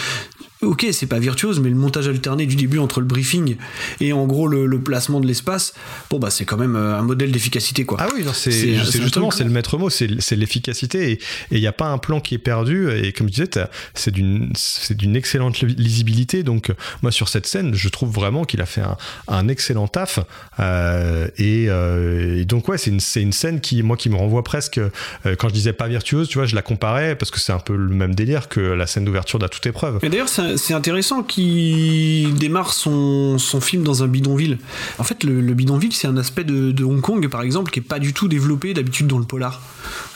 [0.62, 3.56] ok, c'est pas virtuose, mais le montage alterné du début entre le briefing
[4.00, 5.74] et en gros le, le placement de l'espace,
[6.10, 7.98] bon bah c'est quand même un modèle d'efficacité quoi.
[8.00, 11.20] Ah oui, c'est justement c'est le maître mot, c'est l'efficacité et
[11.50, 13.50] il n'y a pas un plan qui est perdu et comme je disais,
[13.94, 16.42] c'est d'une c'est d'une excellente lisibilité.
[16.42, 18.96] Donc moi sur cette scène, je trouve vraiment qu'il a fait un,
[19.28, 20.20] un, excellent taf
[20.58, 24.78] euh, et, euh, et, donc ouais, c'est une scène qui moi qui me renvoie presque
[24.78, 24.90] euh,
[25.38, 27.76] quand je disais pas virtuose, tu vois, je la comparais parce que c'est un peu
[27.76, 29.98] le même délire que la scène d'ouverture d'à toute épreuve.
[30.02, 34.58] Et d'ailleurs c'est intéressant qu'il démarre son, film dans un bidonville.
[34.98, 37.82] En fait, le, le bidonville, c'est un aspect de, Hong Kong, par exemple, qui est
[37.82, 39.60] pas du tout développé d'habitude dans le polar,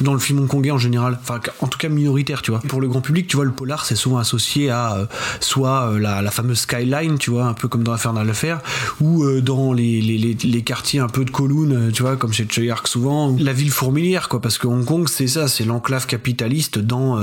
[0.00, 1.18] dans le film hongkongais en général.
[1.22, 2.60] Enfin, en tout cas minoritaire, tu vois.
[2.60, 5.06] Pour le grand public, tu vois, le polar, c'est souvent associé à euh,
[5.40, 8.60] soit euh, la, la, fameuse skyline, tu vois, un peu comme dans Infernal Affair,
[9.00, 13.30] ou euh, dans les, quartiers un peu de Kowloon, tu vois, comme chez Choyark souvent,
[13.30, 17.18] ou la ville fourmilière, quoi, parce que Hong Kong, c'est ça, c'est l'enclave capitaliste dans,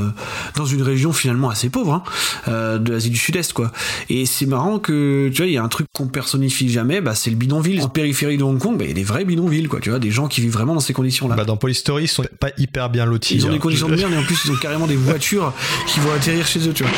[0.56, 2.04] dans une région finalement assez pauvre,
[2.48, 3.72] hein, de l'Asie du Sud-Est quoi.
[4.10, 7.16] Et c'est marrant que tu vois, il y a un truc qu'on personnifie jamais, bah
[7.16, 7.82] c'est le bidonville.
[7.82, 10.00] En périphérie de Hong Kong, bah il y a des vrais bidonvilles quoi, tu vois,
[10.00, 11.36] des gens qui vivent vraiment dans ces conditions-là.
[11.36, 13.36] Bah dans Polystory, ils sont pas hyper bien lotis.
[13.36, 15.54] Ils ont des conditions de merde et en plus ils ont carrément des voitures
[15.88, 16.92] qui vont atterrir chez eux, tu vois.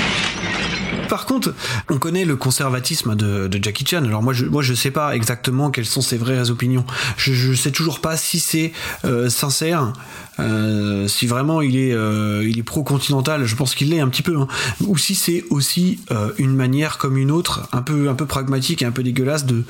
[1.10, 1.54] Par contre,
[1.90, 4.04] on connaît le conservatisme de, de, Jackie Chan.
[4.04, 6.86] Alors moi, je, moi, je sais pas exactement quelles sont ses vraies opinions.
[7.18, 8.72] Je, je sais toujours pas si c'est
[9.06, 9.94] euh, sincère,
[10.40, 13.46] euh, si vraiment il est, euh, il est pro-continental.
[13.46, 14.48] Je pense qu'il l'est un petit peu, hein.
[14.82, 18.82] ou si c'est aussi euh, une manière comme une autre, un peu, un peu pragmatique
[18.82, 19.64] et un peu dégueulasse de,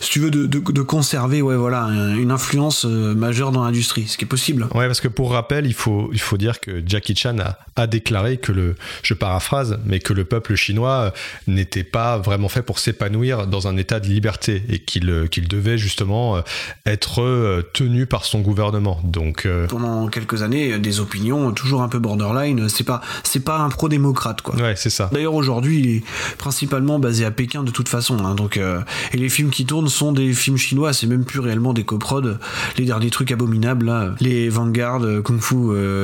[0.00, 1.82] si tu veux, de, de, de conserver, ouais, voilà,
[2.16, 4.64] une influence euh, majeure dans l'industrie, ce qui est possible.
[4.74, 7.86] Ouais, parce que pour rappel, il faut, il faut dire que Jackie Chan a, a
[7.86, 11.12] déclaré que le, je paraphrase, mais que le peuple chinois Chinois
[11.48, 15.76] n'était pas vraiment fait pour s'épanouir dans un état de liberté et qu'il qu'il devait
[15.76, 16.42] justement
[16.86, 18.98] être tenu par son gouvernement.
[19.04, 22.68] Donc pendant quelques années, des opinions toujours un peu borderline.
[22.68, 24.56] C'est pas c'est pas un pro-démocrate quoi.
[24.56, 25.10] Ouais, c'est ça.
[25.12, 26.04] D'ailleurs aujourd'hui, il est
[26.38, 28.24] principalement basé à Pékin de toute façon.
[28.24, 30.92] Hein, donc et les films qui tournent sont des films chinois.
[30.92, 32.38] C'est même plus réellement des coprods.
[32.78, 35.56] Les derniers trucs abominables là, les Vanguard, Kung Fu,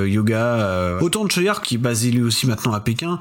[0.07, 0.99] Yoga.
[1.01, 3.19] autant de Choyard qui est basé lui aussi maintenant à Pékin,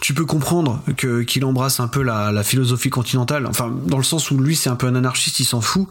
[0.00, 4.02] tu peux comprendre que qu'il embrasse un peu la, la, philosophie continentale, enfin dans le
[4.02, 5.86] sens où lui c'est un peu un anarchiste, il s'en fout,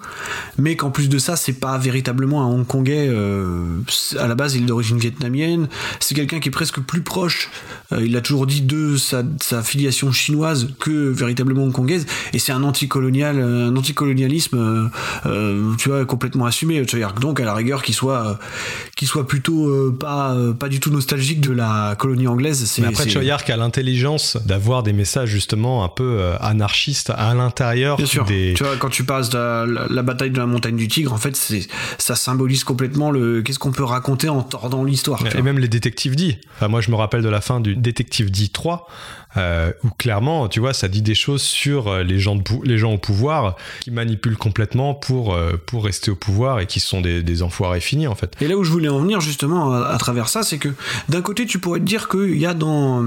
[0.58, 3.08] mais qu'en plus de ça c'est pas véritablement un Hongkongais.
[3.10, 3.80] Euh,
[4.18, 5.68] à la base il est d'origine vietnamienne,
[6.00, 7.50] c'est quelqu'un qui est presque plus proche.
[7.92, 12.52] Euh, il a toujours dit de sa, sa, filiation chinoise que véritablement hongkongaise, et c'est
[12.52, 14.90] un anticolonial, un anticolonialisme,
[15.26, 16.84] euh, tu vois complètement assumé.
[17.20, 18.40] Donc à la rigueur qu'il soit,
[18.96, 22.78] qu'il soit plutôt pas pas du tout nostalgique de la colonie anglaise.
[22.80, 27.98] Mais après, Choyark a l'intelligence d'avoir des messages justement un peu euh, anarchistes à l'intérieur.
[27.98, 28.26] Bien sûr.
[28.26, 29.38] Tu vois, quand tu passes de
[29.94, 31.36] la, bataille de la montagne du Tigre, en fait,
[31.98, 35.24] ça symbolise complètement le qu'est-ce qu'on peut raconter en tordant l'histoire.
[35.36, 36.38] Et même les détectives dit.
[36.56, 38.88] Enfin, moi, je me rappelle de la fin du détective dit 3
[39.38, 42.94] euh, où clairement, tu vois, ça dit des choses sur euh, les gens, les gens
[42.94, 47.44] au pouvoir qui manipulent complètement pour, euh, pour rester au pouvoir et qui sont des,
[47.44, 48.34] enfoirés finis en fait.
[48.42, 50.70] Et là où je voulais en venir justement à, travers ça, c'est que
[51.08, 53.06] d'un côté, tu pourrais te dire qu'il y a dans,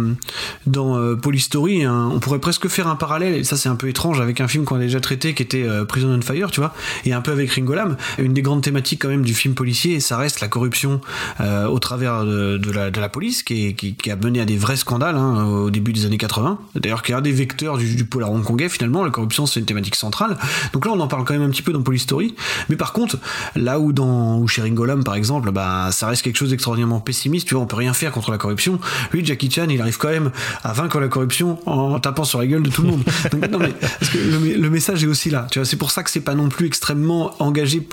[0.67, 4.41] dans Polystory, on pourrait presque faire un parallèle, et ça c'est un peu étrange avec
[4.41, 6.73] un film qu'on a déjà traité qui était Prison on Fire, tu vois,
[7.05, 7.97] et un peu avec Ringolam.
[8.19, 11.01] Une des grandes thématiques quand même du film policier, ça reste la corruption
[11.41, 15.71] au travers de, la, police qui, qui, a mené à des vrais scandales hein, au
[15.71, 16.59] début des années 80.
[16.77, 19.05] D'ailleurs, qui est un des vecteurs du, du polar hongkongais, finalement.
[19.05, 20.37] La corruption, c'est une thématique centrale.
[20.73, 22.35] Donc là, on en parle quand même un petit peu dans Polystory.
[22.69, 23.19] Mais par contre,
[23.57, 27.49] là où dans où chez Ringolam, par exemple, bah, ça reste quelque chose d'extraordinairement pessimiste.
[27.49, 28.79] Tu vois, on peut rien faire contre la corruption.
[29.13, 30.31] Lui, Jackie Chan, il arrive quand même
[30.63, 33.03] à vaincre la corruption en, tapant sur la gueule de tout le monde.
[33.33, 35.47] Donc, non, mais, parce que le, message est aussi là.
[35.51, 37.87] Tu vois, c'est pour ça que c'est pas non plus extrêmement engagé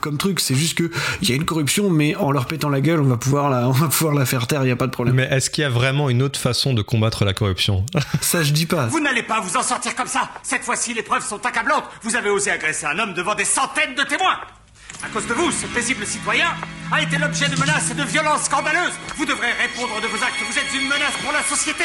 [0.00, 0.40] comme truc.
[0.40, 0.90] C'est juste que
[1.22, 3.68] il y a une corruption, mais en leur pétant la gueule, on va pouvoir la,
[3.68, 4.64] on va pouvoir la faire taire.
[4.64, 5.14] Il y a pas de problème.
[5.14, 7.59] Mais est-ce qu'il y a vraiment une autre façon de combattre la corruption?
[8.20, 8.86] Ça, je dis pas.
[8.86, 10.28] Vous n'allez pas vous en sortir comme ça.
[10.42, 11.84] Cette fois-ci, les preuves sont accablantes.
[12.02, 14.38] Vous avez osé agresser un homme devant des centaines de témoins.
[15.02, 16.48] À cause de vous, ce paisible citoyen
[16.92, 18.92] a été l'objet de menaces et de violences scandaleuses.
[19.16, 20.42] Vous devrez répondre de vos actes.
[20.48, 21.84] Vous êtes une menace pour la société.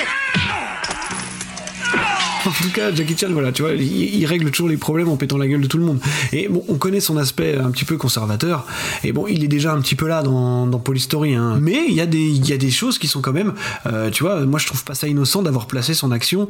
[2.45, 5.38] En tout cas, Jackie Chan, voilà, tu vois, il, règle toujours les problèmes en pétant
[5.38, 6.00] la gueule de tout le monde.
[6.32, 8.67] Et bon, on connaît son aspect un petit peu conservateur.
[9.04, 10.84] Et bon, il est déjà un petit peu là dans, dans.
[10.86, 11.58] Hein.
[11.60, 13.54] Mais il y, a des, il y a des choses qui sont quand même,
[13.88, 16.48] euh, tu vois, moi je trouve pas ça innocent d'avoir placé son action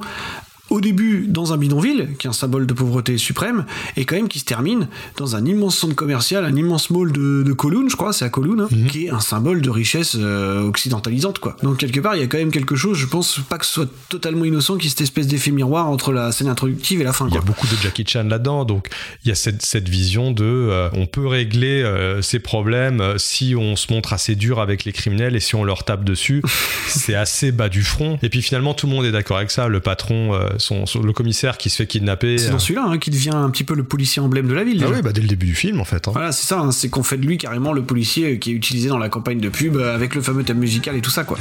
[0.69, 3.65] au début dans un bidonville, qui est un symbole de pauvreté suprême,
[3.97, 7.43] et quand même qui se termine dans un immense centre commercial, un immense mall de,
[7.43, 8.87] de Kowloon, je crois, c'est à Kowloon, hein, mhm.
[8.87, 11.55] qui est un symbole de richesse euh, occidentalisante, quoi.
[11.61, 13.73] Donc quelque part, il y a quand même quelque chose, je pense pas que ce
[13.73, 17.27] soit totalement innocent, qui cette espèce d'effet miroir entre la scène introductive et la fin.
[17.27, 18.89] Il y a beaucoup de Jackie Chan là-dedans, donc
[19.23, 23.55] il y a cette, cette vision de euh, on peut régler euh, ces problèmes si
[23.55, 26.41] on se montre assez dur avec les criminels et si on leur tape dessus,
[26.87, 28.17] c'est assez bas du front.
[28.23, 31.57] Et puis finalement, tout le monde est d'accord avec ça, le patron son, le commissaire
[31.57, 32.37] qui se fait kidnapper.
[32.37, 32.59] C'est dans euh.
[32.59, 34.83] celui-là hein, qui devient un petit peu le policier emblème de la ville.
[34.85, 36.07] Ah oui, bah dès le début du film en fait.
[36.07, 36.11] Hein.
[36.13, 38.89] Voilà, c'est ça, hein, c'est qu'on fait de lui carrément le policier qui est utilisé
[38.89, 41.37] dans la campagne de pub euh, avec le fameux thème musical et tout ça quoi.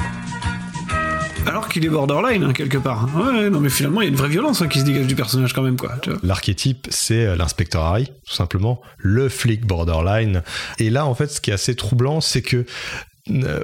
[1.46, 3.08] Alors qu'il est borderline quelque part.
[3.14, 5.52] Ouais, non mais finalement il y a une vraie violence qui se dégage du personnage
[5.52, 5.92] quand même quoi.
[6.22, 10.42] L'archétype c'est euh, l'inspecteur Harry, tout simplement, le flic borderline.
[10.78, 12.64] Et là en fait ce qui est assez troublant c'est que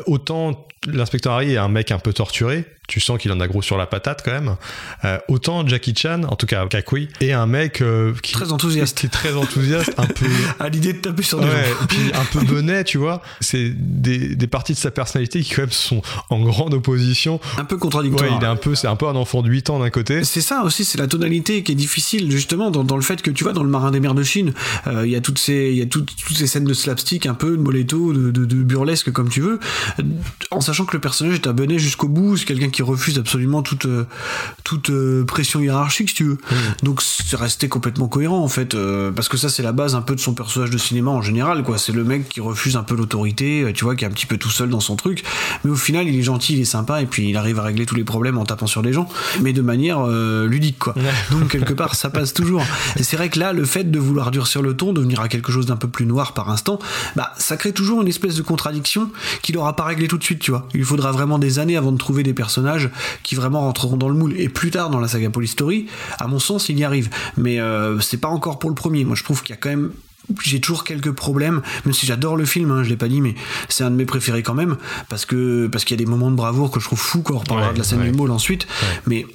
[0.06, 3.62] autant l'inspecteur Harry est un mec un peu torturé, tu sens qu'il en a gros
[3.62, 4.56] sur la patate quand même.
[5.04, 8.98] Euh, autant Jackie Chan, en tout cas Kakui, est un mec euh, qui très enthousiaste,
[8.98, 10.26] qui est très enthousiaste, un peu
[10.58, 13.22] à l'idée de taper sur des gens, puis un peu bonnet, tu vois.
[13.40, 17.64] C'est des, des, parties de sa personnalité qui quand même sont en grande opposition, un
[17.64, 18.28] peu contradictoire.
[18.28, 20.24] Ouais, il est un peu, c'est un peu un enfant de 8 ans d'un côté.
[20.24, 23.30] C'est ça aussi, c'est la tonalité qui est difficile justement dans, dans, le fait que
[23.30, 24.52] tu vois dans le Marin des mers de Chine,
[24.88, 27.26] euh, il y a toutes ces, il y a toutes, toutes ces scènes de slapstick
[27.26, 29.60] un peu de moletto, de, de, de burlesque comme tu veux,
[30.50, 33.86] en sachant que le personnage est abonné jusqu'au bout, c'est quelqu'un qui refuse absolument toute,
[33.86, 34.06] euh,
[34.62, 36.34] toute euh, pression hiérarchique, si tu veux.
[36.34, 36.54] Mmh.
[36.84, 40.00] Donc c'est resté complètement cohérent, en fait, euh, parce que ça, c'est la base un
[40.00, 41.76] peu de son personnage de cinéma en général, quoi.
[41.76, 44.36] C'est le mec qui refuse un peu l'autorité, tu vois, qui est un petit peu
[44.36, 45.24] tout seul dans son truc,
[45.64, 47.84] mais au final, il est gentil, il est sympa, et puis il arrive à régler
[47.84, 49.08] tous les problèmes en tapant sur les gens,
[49.40, 50.94] mais de manière ludique, quoi.
[51.32, 52.62] Donc quelque part, ça passe toujours.
[52.96, 55.50] Et c'est vrai que là, le fait de vouloir durcir le ton, devenir à quelque
[55.50, 56.78] chose d'un peu plus noir par instant,
[57.16, 59.10] bah, ça crée toujours une espèce de contradiction
[59.42, 60.59] qu'il aura pas réglé tout de suite, tu vois.
[60.74, 62.90] Il faudra vraiment des années avant de trouver des personnages
[63.22, 64.34] qui vraiment rentreront dans le moule.
[64.38, 65.86] Et plus tard dans la saga Polystory,
[66.18, 67.10] à mon sens, il y arrive.
[67.36, 69.04] Mais euh, c'est pas encore pour le premier.
[69.04, 69.92] Moi, je trouve qu'il y a quand même
[70.44, 73.34] j'ai toujours quelques problèmes, même si j'adore le film, hein, je l'ai pas dit, mais
[73.68, 74.76] c'est un de mes préférés quand même,
[75.08, 77.36] parce que parce qu'il y a des moments de bravoure que je trouve fou, quoi.
[77.36, 78.66] On reparlera de la scène du mall ensuite,
[79.06, 79.26] mais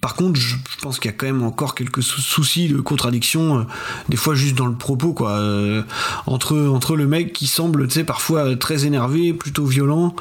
[0.00, 2.78] Par contre, je je pense qu'il y a quand même encore quelques sou- soucis de
[2.80, 3.62] contradiction, euh,
[4.08, 5.32] des fois juste dans le propos, quoi.
[5.38, 5.82] Euh,
[6.26, 10.14] entre, entre le mec qui semble, tu sais, parfois euh, très énervé, plutôt violent,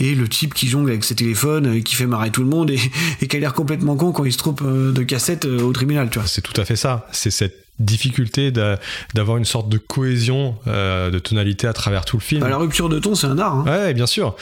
[0.00, 2.70] et le type qui jongle avec ses téléphones, euh, qui fait marrer tout le monde,
[2.70, 2.78] et,
[3.22, 6.18] et qui a l'air complètement con quand il se trompe de cassette au tribunal, tu
[6.18, 6.28] vois.
[6.28, 7.06] C'est tout à fait ça.
[7.12, 8.78] C'est cette difficulté d'a-
[9.14, 12.40] d'avoir une sorte de cohésion de tonalité à travers tout le film.
[12.42, 13.54] Bah, la rupture de ton, c'est un art.
[13.54, 13.64] Hein.
[13.66, 14.34] Ouais, bien sûr.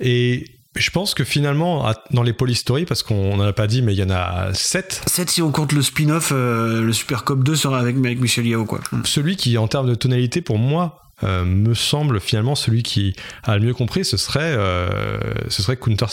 [0.00, 3.94] Et je pense que finalement, dans les Story, parce qu'on n'en a pas dit, mais
[3.94, 7.42] il y en a sept, 7 si on compte le spin-off, euh, le Super Cop
[7.42, 8.80] 2 sera avec, avec Michel Yao, quoi.
[9.04, 13.56] Celui qui, en termes de tonalité, pour moi, euh, me semble finalement celui qui a
[13.56, 16.06] le mieux compris, ce serait, euh, ce serait Counter,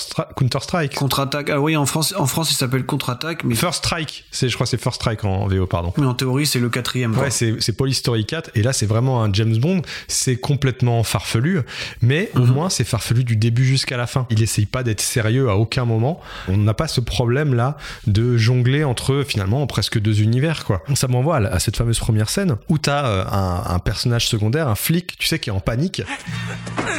[0.62, 0.96] Strike.
[0.96, 1.50] Contre-attaque.
[1.50, 4.66] Ah oui, en France, en France il s'appelle Contre-attaque, mais, First Strike, c'est, je crois
[4.66, 5.92] que c'est First Strike en VO, pardon.
[5.98, 7.18] mais en théorie, c'est le quatrième.
[7.18, 11.04] Ouais, c'est, c'est Police Story 4, et là c'est vraiment un James Bond, c'est complètement
[11.04, 11.60] farfelu,
[12.02, 14.26] mais au moins c'est farfelu du début jusqu'à la fin.
[14.30, 16.22] Il essaye pas d'être sérieux à aucun moment.
[16.48, 20.82] On n'a pas ce problème là de jongler entre finalement presque deux univers, quoi.
[20.96, 24.76] Ça m'envoie à, cette fameuse première scène où t'as euh, un, un personnage secondaire, un
[24.76, 26.02] flic, tu sais, qui est en panique,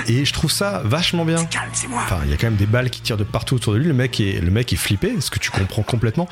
[0.09, 1.45] et je trouve ça vachement bien.
[1.47, 2.03] Calme, c'est moi.
[2.05, 3.87] Enfin, il y a quand même des balles qui tirent de partout autour de lui.
[3.87, 6.29] Le mec est, le mec est flippé, ce que tu comprends complètement.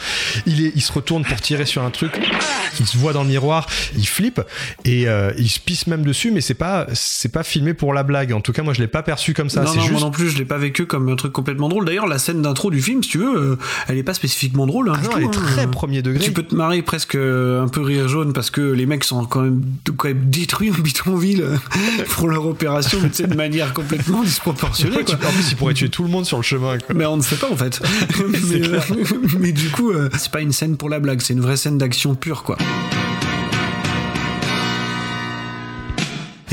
[0.46, 2.12] Il, est, il se retourne pour tirer sur un truc.
[2.80, 4.40] Il se voit dans le miroir, il flippe
[4.84, 6.30] et euh, il se pisse même dessus.
[6.30, 8.32] Mais c'est pas, c'est pas filmé pour la blague.
[8.32, 9.62] En tout cas, moi, je l'ai pas perçu comme ça.
[9.62, 9.92] non, non, juste.
[9.92, 11.84] moi non plus, je l'ai pas vécu comme un truc complètement drôle.
[11.84, 14.88] D'ailleurs, la scène d'intro du film, si tu veux, euh, elle est pas spécifiquement drôle.
[14.90, 15.30] hein, Ah non, tout, elle est hein.
[15.30, 16.22] très premier degré.
[16.24, 19.24] Tu peux te marrer presque euh, un peu rire jaune parce que les mecs sont
[19.24, 19.62] quand même,
[19.96, 21.44] quand même détruits en Bitonville
[22.10, 24.96] pour leur opération, mais tu sais, de manière complètement disproportionnée.
[24.96, 25.28] Ouais, tu- quoi.
[25.28, 26.78] en plus, il pourrait tuer tout le monde sur le chemin.
[26.78, 26.94] quoi.
[26.94, 27.80] Mais on ne sait pas en fait.
[28.50, 28.80] mais, euh,
[29.38, 31.78] mais du coup, euh, c'est pas une scène pour la blague, c'est une vraie scène
[31.78, 32.56] d'action pure quoi.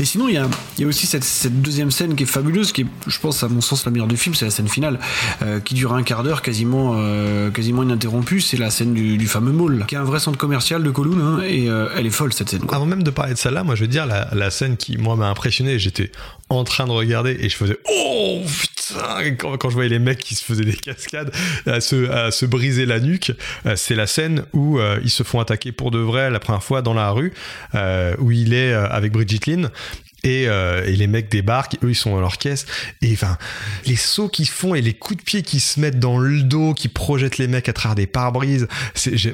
[0.00, 3.18] Et sinon, il y a, aussi cette, deuxième scène qui est fabuleuse, qui est, je
[3.18, 4.98] pense, à mon sens, la meilleure du film, c'est la scène finale,
[5.42, 8.40] euh, qui dure un quart d'heure quasiment, euh, ininterrompue.
[8.40, 11.42] C'est la scène du, fameux mall, qui est un vrai centre commercial de Kowloon, hein,
[11.46, 12.62] et euh, elle est folle cette scène.
[12.70, 15.16] Avant même de parler de celle-là, moi je veux dire la, la scène qui moi
[15.16, 15.78] m'a impressionné.
[15.78, 16.10] J'étais
[16.48, 18.42] en train de regarder et je faisais oh
[19.38, 21.32] quand, je voyais les mecs qui se faisaient des cascades
[21.66, 23.32] à se, briser la nuque.
[23.66, 26.62] euh, c'est la scène où euh, ils se font attaquer pour de vrai la première
[26.62, 27.32] fois dans la rue
[27.74, 29.70] euh, où il est avec Bridget Lynn.
[30.22, 32.66] Et, euh, et les mecs débarquent, eux ils sont dans leur caisse,
[33.00, 33.38] et enfin
[33.86, 36.74] les sauts qu'ils font et les coups de pied qui se mettent dans le dos,
[36.74, 38.68] qui projettent les mecs à travers des pare-brises.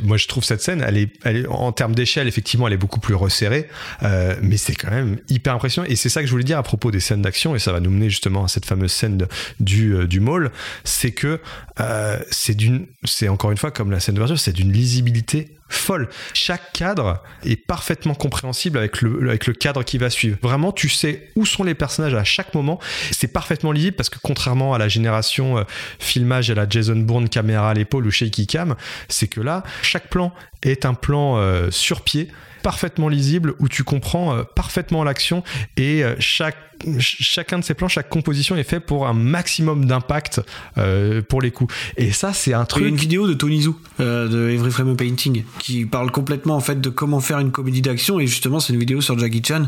[0.02, 3.14] Moi je trouve cette scène, elle est, en termes d'échelle effectivement, elle est beaucoup plus
[3.14, 3.68] resserrée,
[4.04, 5.88] euh, mais c'est quand même hyper impressionnant.
[5.90, 7.80] Et c'est ça que je voulais dire à propos des scènes d'action, et ça va
[7.80, 10.52] nous mener justement à cette fameuse scène de- du euh, du mall,
[10.84, 11.40] c'est que
[11.80, 16.08] euh, c'est d'une, c'est encore une fois comme la scène d'ouverture, c'est d'une lisibilité folle.
[16.34, 20.36] Chaque cadre est parfaitement compréhensible avec le, avec le cadre qui va suivre.
[20.42, 22.78] Vraiment, tu sais où sont les personnages à chaque moment.
[23.10, 25.64] C'est parfaitement lisible parce que contrairement à la génération euh,
[25.98, 28.76] filmage à la Jason Bourne caméra à l'épaule ou shaky cam,
[29.08, 32.28] c'est que là, chaque plan est un plan euh, sur pied
[32.70, 35.44] parfaitement lisible où tu comprends euh, parfaitement l'action
[35.76, 39.84] et euh, chaque ch- chacun de ces plans, chaque composition est fait pour un maximum
[39.84, 40.40] d'impact
[40.78, 41.72] euh, pour les coups.
[41.96, 42.84] Et ça, c'est un Il y a truc.
[42.88, 43.64] une vidéo de Tony
[44.00, 47.52] euh, de Every Frame a Painting, qui parle complètement en fait de comment faire une
[47.52, 49.66] comédie d'action et justement c'est une vidéo sur Jackie Chan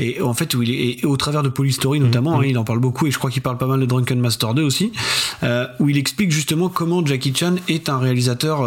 [0.00, 2.58] et en fait où il est et au travers de Police Story notamment, hein, il
[2.58, 4.90] en parle beaucoup et je crois qu'il parle pas mal de Drunken Master 2 aussi,
[5.44, 8.62] euh, où il explique justement comment Jackie Chan est un réalisateur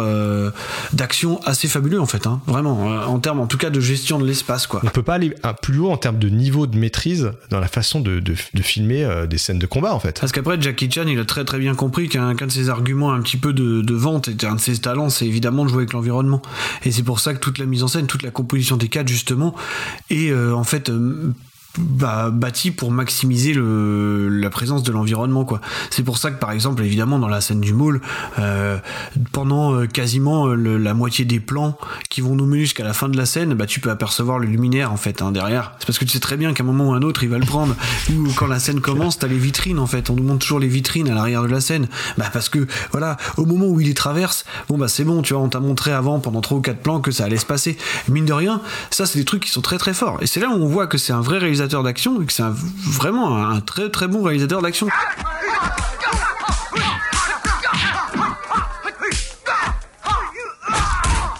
[0.94, 4.26] d'action assez fabuleux en fait, hein, vraiment en termes en tout cas de gestion de
[4.26, 4.80] l'espace quoi.
[4.84, 7.68] On peut pas aller un- plus haut en termes de niveau de maîtrise dans la
[7.68, 10.18] façon de, de- de filmer euh, des scènes de combat en fait.
[10.20, 13.20] Parce qu'après, Jackie Chan, il a très très bien compris qu'un de ses arguments un
[13.20, 15.92] petit peu de, de vente et un de ses talents, c'est évidemment de jouer avec
[15.92, 16.40] l'environnement.
[16.84, 19.08] Et c'est pour ça que toute la mise en scène, toute la composition des cadres,
[19.10, 19.54] justement,
[20.10, 21.32] est euh, en fait euh,
[21.78, 25.44] bah, bâtie pour maximiser le, la présence de l'environnement.
[25.44, 25.60] quoi.
[25.90, 28.00] C'est pour ça que, par exemple, évidemment, dans la scène du mall,
[28.38, 28.78] euh,
[29.32, 31.76] pendant euh, quasiment euh, la moitié des plans
[32.10, 34.46] qui vont nous mener jusqu'à la fin de la scène, bah, tu peux apercevoir le
[34.46, 35.72] luminaire en fait hein, derrière.
[35.78, 37.38] C'est parce que tu sais très bien qu'à un moment ou un autre, il va
[37.38, 37.74] le prendre.
[38.10, 40.10] Ou quand la scène commence, t'as les vitrines en fait.
[40.10, 41.88] On nous montre toujours les vitrines à l'arrière de la scène.
[42.18, 45.34] Bah parce que voilà, au moment où il les traverse, bon bah c'est bon, tu
[45.34, 47.76] vois, on t'a montré avant pendant trois ou quatre plans que ça allait se passer.
[48.08, 48.60] Mine de rien,
[48.90, 50.18] ça c'est des trucs qui sont très très forts.
[50.20, 52.44] Et c'est là où on voit que c'est un vrai réalisateur d'action et que c'est
[52.86, 54.88] vraiment un très très bon réalisateur d'action.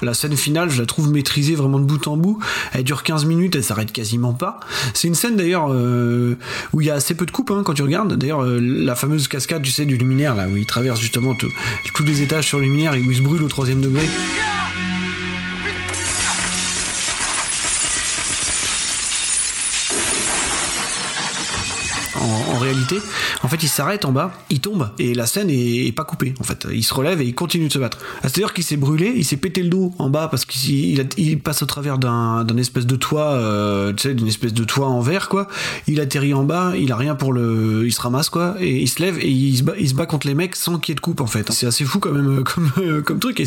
[0.05, 2.39] La scène finale, je la trouve maîtrisée vraiment de bout en bout.
[2.75, 4.61] Elle dure 15 minutes, elle s'arrête quasiment pas.
[4.93, 6.37] C'est une scène d'ailleurs euh,
[6.75, 8.15] où il y a assez peu de coupes hein, quand tu regardes.
[8.15, 12.05] D'ailleurs, euh, la fameuse cascade, tu sais, du luminaire, là, où il traverse justement tous
[12.05, 14.07] les étages sur le luminaire et où il se brûle au troisième degré.
[23.43, 26.35] En fait, il s'arrête en bas, il tombe et la scène est, pas coupée.
[26.41, 27.99] En fait, il se relève et il continue de se battre.
[28.19, 31.63] Ah, C'est-à-dire qu'il s'est brûlé, il s'est pété le dos en bas parce qu'il passe
[31.63, 35.29] au travers d'un espèce de toit, euh, tu sais, d'une espèce de toit en verre
[35.29, 35.49] quoi.
[35.87, 38.89] Il atterrit en bas, il a rien pour le, il se ramasse quoi et il
[38.89, 41.21] se lève et il se bat, contre les mecs sans qu'il y ait de coupe
[41.21, 41.51] en fait.
[41.53, 43.45] C'est assez fou quand même euh, comme euh, comme truc et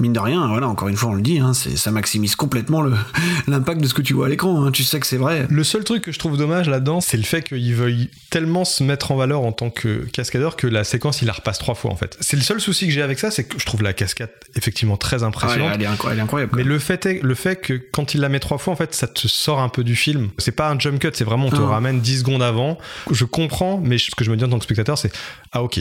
[0.00, 2.82] mine de rien, voilà, encore une fois on le dit, hein, ça maximise complètement
[3.46, 4.64] l'impact de ce que tu vois à l'écran.
[4.64, 4.70] hein.
[4.70, 5.46] Tu sais que c'est vrai.
[5.50, 8.82] Le seul truc que je trouve dommage là-dedans, c'est le fait qu'il veuille tellement se
[8.82, 11.90] mettre en valeur en tant que cascadeur que la séquence il la repasse trois fois
[11.90, 12.16] en fait.
[12.20, 14.96] C'est le seul souci que j'ai avec ça, c'est que je trouve la cascade effectivement
[14.96, 15.72] très Ah, impressionnante.
[15.74, 16.50] elle, est incro- elle est incroyable.
[16.52, 16.58] quoi.
[16.58, 18.94] Mais le fait, est, le fait que quand il la met trois fois, en fait,
[18.94, 20.30] ça te sort un peu du film.
[20.38, 21.66] C'est pas un jump cut, c'est vraiment on te Non.
[21.66, 22.78] ramène 10 secondes avant.
[23.10, 25.12] Je comprends, mais ce que je me dis en tant que spectateur, c'est
[25.52, 25.78] ah ok,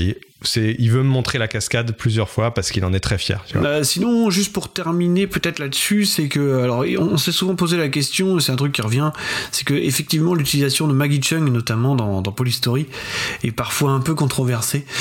[0.56, 3.44] il veut me montrer la cascade plusieurs fois parce qu'il en est très fier.
[3.56, 7.90] Euh, sinon, juste pour terminer peut-être là-dessus, c'est que alors on, s'est souvent posé la
[7.90, 9.12] question, c'est un truc qui revient,
[9.52, 12.88] c'est que effectivement l'utilisation de Maggie Chung, notamment dans, Polystory,
[13.44, 14.86] est parfois un peu controversée,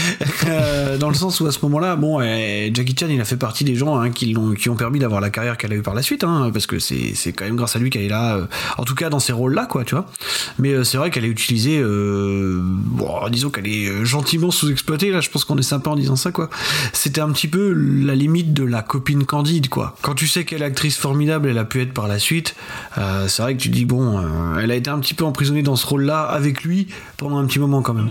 [0.49, 3.37] Euh, dans le sens où à ce moment-là, bon, euh, Jackie Chan, il a fait
[3.37, 5.83] partie des gens hein, qui l'ont qui ont permis d'avoir la carrière qu'elle a eu
[5.83, 8.09] par la suite, hein, parce que c'est c'est quand même grâce à lui qu'elle est
[8.09, 10.07] là, euh, en tout cas dans ces rôles-là, quoi, tu vois.
[10.59, 15.11] Mais c'est vrai qu'elle est utilisée, bon, disons qu'elle est gentiment sous-exploitée.
[15.11, 16.51] Là, je pense qu'on est sympa en disant ça, quoi.
[16.93, 19.97] C'était un petit peu la limite de la copine candide, quoi.
[20.03, 22.55] Quand tu sais quelle actrice formidable elle a pu être par la suite,
[22.99, 25.63] euh, c'est vrai que tu dis bon, euh, elle a été un petit peu emprisonnée
[25.63, 28.11] dans ce rôle-là avec lui pendant un petit moment quand même.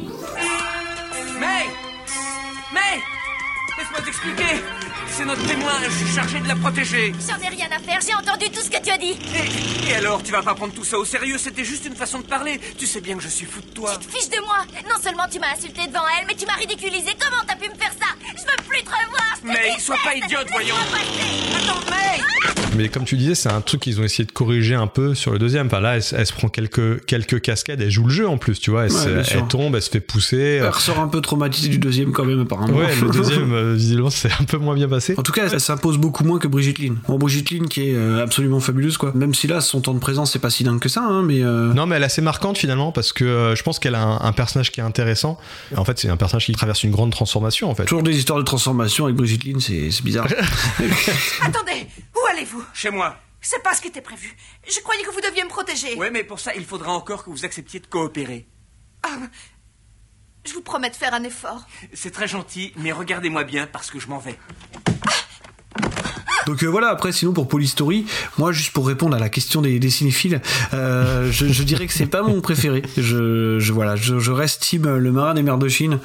[1.40, 1.66] May
[2.74, 3.00] May
[3.78, 4.71] Laisse-moi t'expliquer
[5.22, 7.14] C'est notre témoin, je suis chargé de la protéger.
[7.30, 9.14] J'en ai rien à faire, j'ai entendu tout ce que tu as dit.
[9.36, 12.22] Et, et alors, tu vas pas prendre tout ça au sérieux, c'était juste une façon
[12.22, 12.60] de parler.
[12.76, 14.00] Tu sais bien que je suis fou de toi.
[14.02, 14.66] Tu te fiches de moi.
[14.90, 17.12] Non seulement tu m'as insulté devant elle, mais tu m'as ridiculisé.
[17.20, 18.08] Comment t'as pu me faire ça?
[18.36, 19.38] Je veux plus te revoir.
[19.44, 20.74] je Mais sois pas idiote, voyons.
[21.56, 24.88] Attends, May Mais comme tu disais, c'est un truc qu'ils ont essayé de corriger un
[24.88, 25.68] peu sur le deuxième.
[25.68, 28.60] Enfin là, elle, elle se prend quelques quelques cascades, elle joue le jeu en plus,
[28.60, 28.86] tu vois.
[28.86, 30.60] Elle, Ouais, elle tombe, elle se fait pousser.
[30.62, 32.76] Elle ressort un peu traumatisée du deuxième quand même apparemment.
[32.78, 35.11] Ouais, le deuxième, euh, visiblement, c'est un peu moins bien passé.
[35.18, 36.98] En tout cas, elle s'impose beaucoup moins que Brigitte Lynn.
[37.08, 39.12] Bon, Brigitte Lynn qui est euh, absolument fabuleuse, quoi.
[39.16, 41.42] Même si là, son temps de présence, c'est pas si dingue que ça, hein, mais.
[41.44, 44.04] euh, Non, mais elle est assez marquante finalement parce que euh, je pense qu'elle a
[44.04, 45.38] un, un personnage qui est intéressant.
[45.76, 47.86] En fait, c'est un personnage qui traverse une grande transformation en fait.
[47.86, 50.28] Toujours des histoires de transformation avec Brigitte Lynn, c'est bizarre.
[51.42, 52.64] Attendez, où allez-vous?
[52.74, 53.16] Chez moi.
[53.44, 54.36] C'est pas ce qui était prévu.
[54.68, 55.96] Je croyais que vous deviez me protéger.
[55.96, 58.46] Ouais, mais pour ça, il faudra encore que vous acceptiez de coopérer.
[59.04, 59.18] Ah,
[60.46, 61.66] je vous promets de faire un effort.
[61.94, 64.38] C'est très gentil, mais regardez-moi bien parce que je m'en vais.
[66.48, 68.06] Donc euh, voilà, après sinon pour Polystory,
[68.38, 70.42] moi juste pour répondre à la question des, cinéphiles,
[70.74, 72.82] euh, je, dirais que c'est pas mon préféré.
[72.98, 76.00] Je, je voilà, je, je le marin des mers de Chine,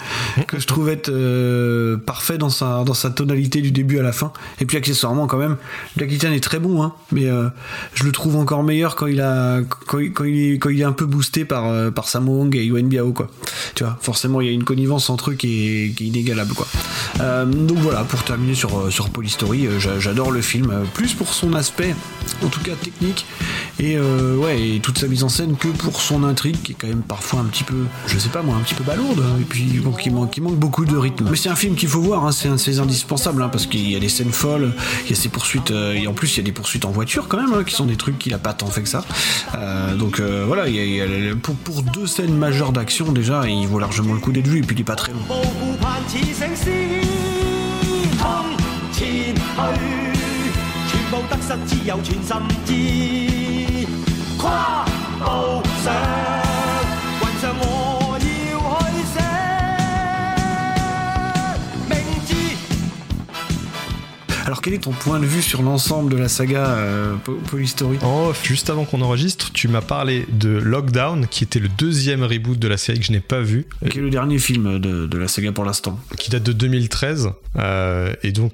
[0.47, 4.13] que je trouve être euh, parfait dans sa dans sa tonalité du début à la
[4.13, 4.33] fin.
[4.61, 5.57] Et puis accessoirement quand même,
[5.97, 7.27] Jackie est très bon, hein, mais
[7.95, 10.93] je le trouve encore meilleur quand il a quand il, est quand il est un
[10.93, 13.29] peu boosté par par Sammo et Yuen Biao quoi.
[13.75, 16.55] Tu vois, forcément il y a une connivence entre eux qui est, qui est inégalable
[16.55, 16.67] quoi.
[17.47, 21.55] Donc voilà, pour terminer sur sur Polystory, euh, j'a- le film, euh, plus pour son
[21.55, 21.95] aspect,
[22.45, 23.27] en tout cas technique,
[23.79, 26.75] et euh, ouais, et toute sa mise en scène que pour son intrigue, qui est
[26.75, 29.39] quand même parfois un petit peu, je sais pas moi, un petit peu balourde, hein,
[29.41, 31.29] et puis bon, qui manque, qui manque beaucoup de rythme.
[31.31, 33.97] Mais c'est un film qu'il faut voir, hein, c'est un indispensable, hein, parce qu'il y
[33.97, 34.73] a des scènes folles,
[35.05, 36.91] il y a ses poursuites, euh, et en plus il y a des poursuites en
[36.91, 39.05] voiture quand même, qui sont des trucs qu'il a pas tant fait que ça.
[39.99, 40.65] Donc voilà,
[41.43, 44.63] pour, pour, deux scènes majeures d'action déjà, il vaut largement le coup d'être vu, et
[44.63, 45.19] puis il est pas très long.
[51.09, 53.87] 全部得失只有全心知，
[54.37, 54.85] 跨
[55.21, 56.36] 步上。
[64.47, 67.99] Alors quel est ton point de vue sur l'ensemble de la saga euh, Po- Polystory?
[68.03, 72.57] Off, juste avant qu'on enregistre, tu m'as parlé de Lockdown, qui était le deuxième reboot
[72.57, 75.19] de la série que je n'ai pas vu, Qui est le dernier film de, de
[75.19, 75.99] la saga pour l'instant?
[76.17, 77.31] qui date de 2013.
[77.57, 78.53] euh, et donc,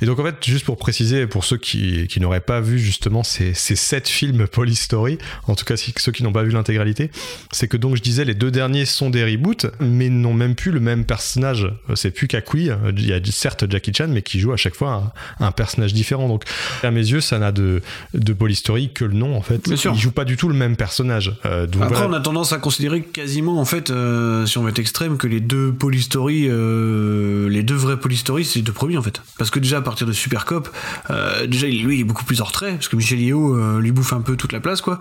[0.00, 3.24] et donc en fait, juste pour préciser, pour ceux qui, qui n'auraient pas vu justement
[3.24, 5.18] ces, ces sept films Polystory,
[5.48, 7.10] en tout cas ceux qui n'ont pas vu l'intégralité,
[7.50, 10.70] c'est que donc je disais les deux derniers sont des reboots, mais n'ont même plus
[10.70, 11.64] le même personnage.
[11.90, 12.70] Euh, C'est plus Kakui.
[12.70, 15.94] euh, Il y a certes Jackie Chan, mais qui joue à chaque fois un, personnage
[15.94, 16.28] différent.
[16.28, 16.44] Donc
[16.82, 17.80] à mes yeux, ça n'a de
[18.14, 19.64] de Polystory que le nom en fait.
[19.68, 19.92] Bien sûr.
[19.94, 21.36] Il joue pas du tout le même personnage.
[21.44, 22.10] Euh, donc Après, voilà.
[22.10, 25.26] on a tendance à considérer quasiment, en fait, euh, si on veut être extrême, que
[25.26, 29.22] les deux Polystory, euh, les deux vrais Polystory, c'est les deux premiers, en fait.
[29.38, 30.68] Parce que déjà, à partir de Super Cop,
[31.10, 34.12] euh, déjà, lui, il est beaucoup plus en retrait, parce que Michel Yeo lui bouffe
[34.12, 35.00] un peu toute la place, quoi.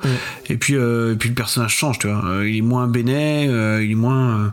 [0.50, 2.24] Et puis, et puis le personnage change, tu vois.
[2.46, 3.46] Il est moins bénet,
[3.84, 4.52] il est moins,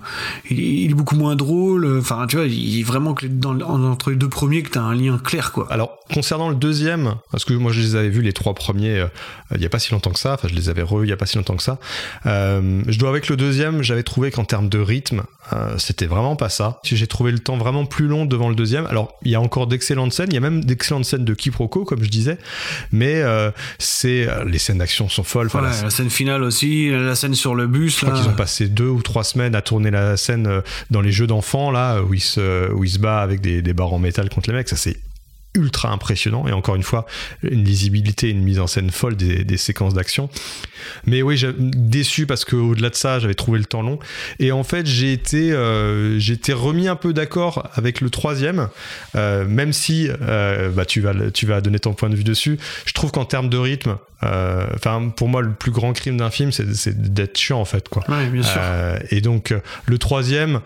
[0.50, 1.98] il, est, il est beaucoup moins drôle.
[1.98, 4.80] Enfin, tu vois, il est vraiment que dans, en- entre les deux premiers que t'as
[4.82, 5.59] un lien clair, quoi.
[5.70, 9.06] Alors, concernant le deuxième, parce que moi je les avais vus les trois premiers euh,
[9.54, 11.12] il y a pas si longtemps que ça, enfin je les avais re il y
[11.12, 11.78] a pas si longtemps que ça.
[12.26, 16.36] Euh, je dois avec le deuxième, j'avais trouvé qu'en termes de rythme, euh, c'était vraiment
[16.36, 16.80] pas ça.
[16.84, 18.86] J'ai trouvé le temps vraiment plus long devant le deuxième.
[18.86, 21.84] Alors, il y a encore d'excellentes scènes, il y a même d'excellentes scènes de quiproquo,
[21.84, 22.38] comme je disais,
[22.92, 25.46] mais euh, c'est euh, les scènes d'action sont folles.
[25.48, 27.98] Enfin, Ouais, la- la scène finale aussi, la scène sur le bus.
[28.00, 31.00] je crois qu'ils ont passé deux ou trois semaines à tourner la scène euh, dans
[31.00, 33.98] les jeux d'enfants, là, où il se, où se bat avec des, des barres en
[33.98, 34.68] métal contre les mecs.
[34.68, 34.96] Ça, c'est
[35.54, 36.46] ultra impressionnant.
[36.46, 37.06] Et encore une fois,
[37.42, 40.28] une lisibilité, une mise en scène folle des, des séquences d'action.
[41.06, 43.98] Mais oui, j'ai déçu parce qu'au-delà de ça, j'avais trouvé le temps long.
[44.38, 48.68] Et en fait, j'ai été, euh, été remis un peu d'accord avec le troisième,
[49.16, 52.58] euh, même si euh, bah, tu, vas, tu vas donner ton point de vue dessus.
[52.86, 56.52] Je trouve qu'en termes de rythme, enfin pour moi, le plus grand crime d'un film,
[56.52, 57.88] c'est d'être chiant en fait.
[57.88, 58.04] Quoi.
[58.08, 58.60] Ouais, bien sûr.
[59.10, 59.54] Et donc
[59.86, 60.60] le troisième,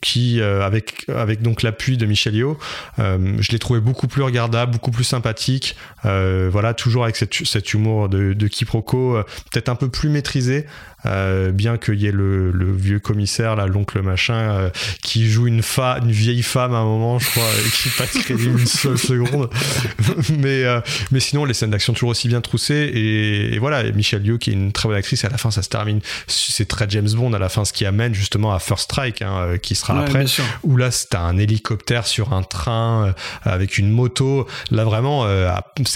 [0.00, 2.58] qui avec avec donc l'appui de Michel Yeo,
[2.98, 5.76] euh, je l'ai trouvé beaucoup plus regardable, beaucoup plus sympathique.
[6.04, 10.08] Euh, voilà, toujours avec cette, cet humour de, de quiproquo, euh, peut-être un peu plus
[10.08, 10.66] maîtrisé.
[11.06, 14.70] Euh, bien qu'il y ait le, le vieux commissaire, là, l'oncle machin, euh,
[15.02, 18.12] qui joue une, fa une vieille femme à un moment, je crois, et qui passe
[18.24, 19.50] crédit une seule seconde.
[20.38, 20.80] mais, euh,
[21.10, 22.90] mais sinon, les scènes d'action toujours aussi bien troussées.
[22.94, 25.50] Et, et voilà, et Michelle Yeoh, qui est une très bonne actrice, à la fin,
[25.50, 26.00] ça se termine.
[26.26, 29.36] C'est très James Bond à la fin, ce qui amène justement à First Strike, hein,
[29.38, 30.24] euh, qui sera Ouais, après.
[30.62, 34.46] Où là, c'est un hélicoptère sur un train euh, avec une moto.
[34.70, 35.50] Là, vraiment, euh,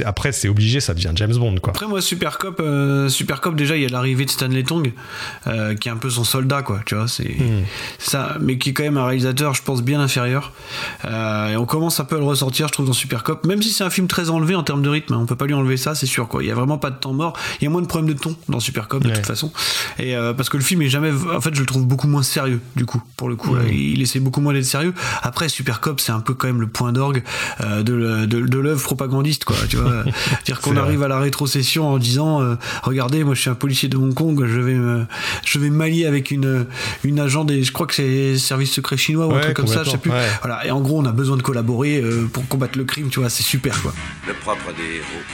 [0.04, 1.72] après, c'est obligé, ça devient James Bond, quoi.
[1.72, 4.92] Après moi Super Cop, euh, Super Cop déjà il y a l'arrivée de Stanley Tong
[5.47, 7.62] euh, qui est un peu son soldat quoi, tu vois, c'est Hmm.
[7.99, 10.53] ça, mais qui est quand même un réalisateur je pense bien inférieur.
[11.05, 13.62] Euh, et on commence un peu à le ressortir je trouve dans Super Cop, même
[13.62, 15.55] si c'est un film très enlevé en termes de rythme, hein, on peut pas lui
[15.55, 16.42] enlever ça c'est sûr quoi.
[16.42, 18.18] Il y a vraiment pas de temps mort, il y a moins de problèmes de
[18.18, 19.14] ton dans Super Cop de Ouais.
[19.14, 19.53] toute façon.
[19.99, 22.22] Et euh, parce que le film est jamais, en fait je le trouve beaucoup moins
[22.22, 24.94] sérieux du coup pour le coup, là, il essaie beaucoup moins d'être sérieux.
[25.22, 27.22] Après Super Cop c'est un peu quand même le point d'orgue
[27.61, 30.05] de, le- de, de l'œuvre propagandiste quoi, tu vois.
[30.44, 31.07] dire qu'on arrive vrai.
[31.07, 34.44] à la rétrocession en disant euh, regardez moi je suis un policier de Hong Kong
[34.47, 35.07] je vais me
[35.45, 36.66] je vais m'allier avec une
[37.05, 39.82] une agent des je crois que c'est service secret chinois ou un truc comme ça
[39.84, 40.28] je sais plus ouais.
[40.41, 43.20] voilà et en gros on a besoin de collaborer euh, pour combattre le crime tu
[43.20, 43.93] vois c'est super quoi
[44.26, 45.24] Le propre des héros,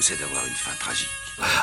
[0.00, 1.08] c'est d'avoir une fin tragique.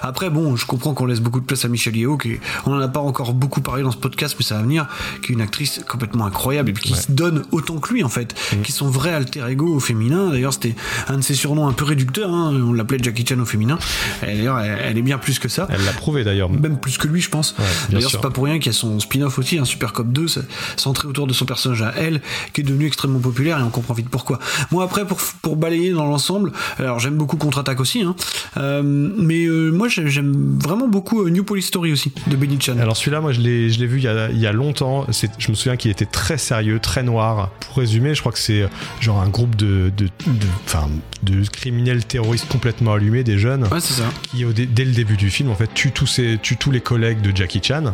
[0.02, 2.80] Après bon je comprends qu'on laisse beaucoup de place à Michelle Yeoh qui on en
[2.80, 4.88] a pas encore beaucoup parlé dans ce podcast mais ça va venir
[5.22, 8.10] qui est une actrice complètement incroyable et puis qui se donne autant que lui en
[8.10, 8.62] fait Mm.
[8.62, 10.76] qui sont vrais alter ego au féminin d'ailleurs c'était
[11.08, 12.54] un de ses surnoms un peu réducteurs hein.
[12.66, 13.78] on l'appelait Jackie Chan au féminin
[14.22, 16.50] d'ailleurs elle, elle est bien plus que ça Elle l'a prouvé d'ailleurs.
[16.50, 18.78] même plus que lui je pense bien d'ailleurs c'est pas pour rien qu'il y a
[18.78, 20.42] son spin-off aussi un Super Cop 2 c'est
[20.78, 22.22] centré autour de son personnage à elle
[22.54, 24.40] qui est devenu extrêmement populaire et on comprend vite pourquoi
[24.72, 28.16] moi après pour, pour balayer dans l'ensemble alors j'aime beaucoup Contre-Attaque aussi hein,
[28.58, 32.58] euh, mais euh, moi j'ai- j'aime vraiment beaucoup euh, New Police Story aussi de Benny
[32.60, 34.52] Chan Alors celui-là, moi je l'ai, je l'ai vu il y a, il y a
[34.52, 35.06] longtemps.
[35.12, 37.50] C'est, je me souviens qu'il était très sérieux, très noir.
[37.62, 38.68] Pour résumer, je crois que c'est euh,
[39.00, 40.88] genre un groupe de, de, de, enfin,
[41.24, 45.30] de criminels terroristes complètement allumés, des jeunes, ouais c'est ça qui dès le début du
[45.30, 47.94] film en fait tuent tous, ses, tuent tous les collègues de Jackie Chan.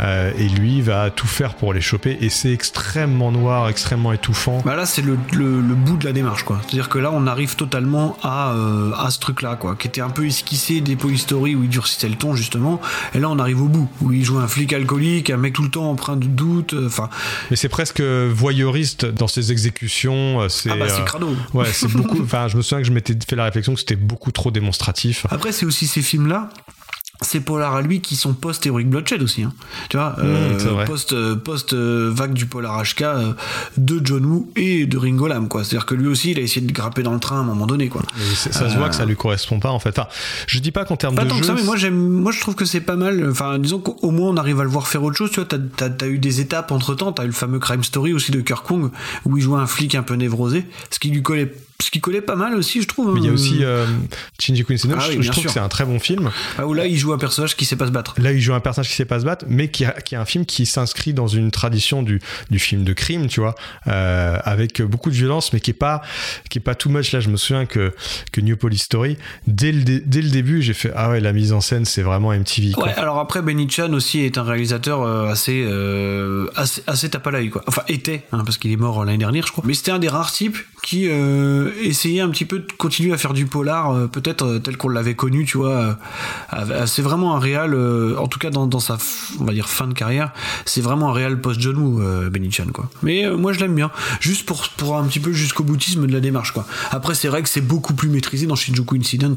[0.00, 4.62] Euh, et lui va tout faire pour les choper et c'est extrêmement noir, extrêmement étouffant.
[4.64, 6.58] Bah là, c'est le, le- le bout de la démarche, quoi.
[6.62, 10.08] C'est-à-dire que là, on arrive totalement à, euh, à ce truc-là, quoi, qui était un
[10.08, 12.80] peu esquissé des Story où il durcissait le ton, justement.
[13.14, 15.62] Et là, on arrive au bout, où il joue un flic alcoolique, un mec tout
[15.64, 16.72] le temps empreint de doute.
[16.74, 17.10] euh, Enfin,
[17.50, 20.48] Mais c'est presque voyeuriste dans ses exécutions.
[20.48, 21.28] C'est, ah bah, c'est euh, crado.
[21.54, 22.22] Ouais, c'est beaucoup.
[22.22, 25.26] Enfin, je me souviens que je m'étais fait la réflexion que c'était beaucoup trop démonstratif.
[25.30, 26.48] Après, c'est aussi ces films-là.
[27.22, 29.52] Ces polars à lui qui sont post-Heroic Bloodshed aussi, hein.
[29.90, 30.84] tu vois, euh, Mmh, c'est vrai.
[30.86, 33.32] post, euh, post euh, vague du polar HK euh,
[33.76, 35.62] de John Woo et de Ringo Lam, quoi.
[35.62, 37.66] C'est-à-dire que lui aussi, il a essayé de grapper dans le train à un moment
[37.66, 38.00] donné, quoi.
[38.18, 39.90] Et c'est- ça se voit que ça lui correspond pas en fait.
[39.98, 40.08] Enfin,
[40.46, 41.40] je dis pas qu'en termes Pas de tant jeu.
[41.42, 43.28] que ça, mais moi j'aime, moi je trouve que c'est pas mal.
[43.30, 45.30] Enfin, disons qu'au moins on arrive à le voir faire autre chose.
[45.30, 45.46] Tu vois,
[45.76, 47.12] t'as, t'as eu des étapes entre temps.
[47.12, 48.90] T'as eu le fameux Crime Story aussi de Kirk Kong
[49.26, 52.20] où il jouait un flic un peu névrosé, ce qui lui collait, ce qui collait
[52.20, 53.12] pas mal aussi, je trouve.
[53.14, 53.34] Mais il y a hein.
[53.34, 53.86] aussi euh,
[54.38, 56.30] Shinji Kunisino, Ah je, oui, je bien trouve que c'est un très bon film.
[56.58, 58.14] Ah, où là il joue un personnage qui sait pas se battre.
[58.18, 60.18] Là, il joue un personnage qui sait pas se battre, mais qui, a- qui est
[60.18, 62.20] un film qui s'inscrit dans une tradition du,
[62.50, 63.54] du film de crime, tu vois,
[63.86, 66.02] euh, avec beaucoup de violence, mais qui est pas
[66.48, 67.12] qui est pas too much.
[67.12, 67.92] Là, je me souviens que
[68.32, 69.16] que New Police Story,
[69.46, 72.32] dès le, dès le début, j'ai fait ah ouais, la mise en scène, c'est vraiment
[72.32, 72.72] MTV.
[72.72, 72.84] Quoi.
[72.84, 77.26] Ouais, alors après Benny Chan aussi est un réalisateur euh, assez, euh, assez assez tape
[77.26, 77.62] à l'œil quoi.
[77.66, 79.64] Enfin était hein, parce qu'il est mort l'année dernière je crois.
[79.66, 83.18] Mais c'était un des rares types qui euh, essayait un petit peu de continuer à
[83.18, 85.96] faire du polar euh, peut-être euh, tel qu'on l'avait connu tu vois.
[86.86, 87.74] c'est vraiment un réal
[88.18, 88.98] en tout cas dans, sa
[89.38, 90.32] on va dire fin de carrière
[90.64, 92.88] c'est vraiment un réal post John Woo Benny Chan quoi.
[93.02, 96.20] Mais moi je l'aime bien juste pour pour un petit peu jusqu'au boutisme de la
[96.20, 96.66] démarche quoi.
[96.90, 99.34] Après c'est vrai que c'est beaucoup plus maîtrisé dans Shinjuku Incident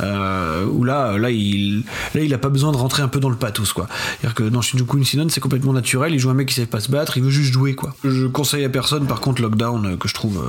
[0.00, 1.84] où là là il
[2.14, 3.88] là il a pas besoin de rentrer un peu dans le pathos quoi.
[3.88, 6.80] C'est-à-dire que dans Shinjuku Incident c'est complètement naturel, il joue un mec qui sait pas
[6.80, 7.94] se battre, il veut juste jouer quoi.
[8.04, 10.42] Je conseille à personne par contre Lockdown que je trouve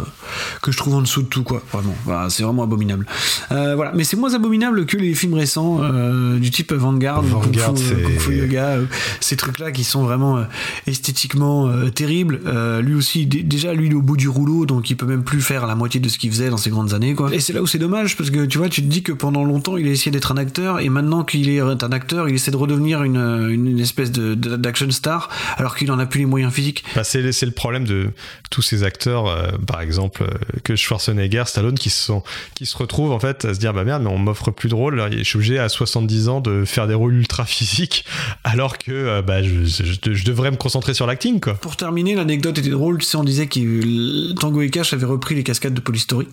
[0.61, 1.61] que je trouve en dessous de tout, quoi.
[1.71, 3.05] Vraiment, Voilà, c'est vraiment abominable.
[3.51, 7.67] Euh, voilà, mais c'est moins abominable que les films récents euh, du type Vanguard, Vanguard,
[7.73, 8.85] Kung Fu, c'est- Kung Fu Yoga, euh,
[9.19, 10.43] ces trucs-là qui sont vraiment euh,
[10.87, 12.39] esthétiquement euh, terribles.
[12.45, 15.23] Euh, lui aussi, déjà, lui, il est au bout du rouleau, donc il peut même
[15.23, 17.33] plus faire la moitié de ce qu'il faisait dans ses grandes années, quoi.
[17.33, 19.43] Et c'est là où c'est dommage, parce que tu vois, tu te dis que pendant
[19.43, 22.51] longtemps, il a essayé d'être un acteur, et maintenant qu'il est un acteur, il essaie
[22.51, 26.19] de redevenir une, une, une espèce de, de- d'action star, alors qu'il en a plus
[26.19, 26.83] les moyens physiques.
[26.95, 28.09] Bah, c'est, le problème de
[28.49, 30.24] tous ces acteurs, euh, par exemple, euh,
[30.63, 32.23] que Schwarzenegger, Stallone, qui se, sont,
[32.55, 34.75] qui se retrouvent en fait à se dire bah merde, mais on m'offre plus de
[34.75, 38.05] rôle, je suis obligé à 70 ans de faire des rôles ultra physiques,
[38.43, 41.55] alors que euh, bah, je, je- je devrais me concentrer sur l'acting, quoi.
[41.55, 42.99] Pour terminer, l'anecdote était drôle.
[42.99, 46.27] Tu sais, on disait que Tango et Cash avait repris les cascades de Polystory.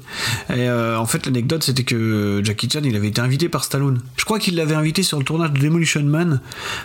[0.51, 4.01] Et euh, en fait, l'anecdote, c'était que Jackie Chan, il avait été invité par Stallone.
[4.16, 6.40] Je crois qu'il l'avait invité sur le tournage de Demolition Man,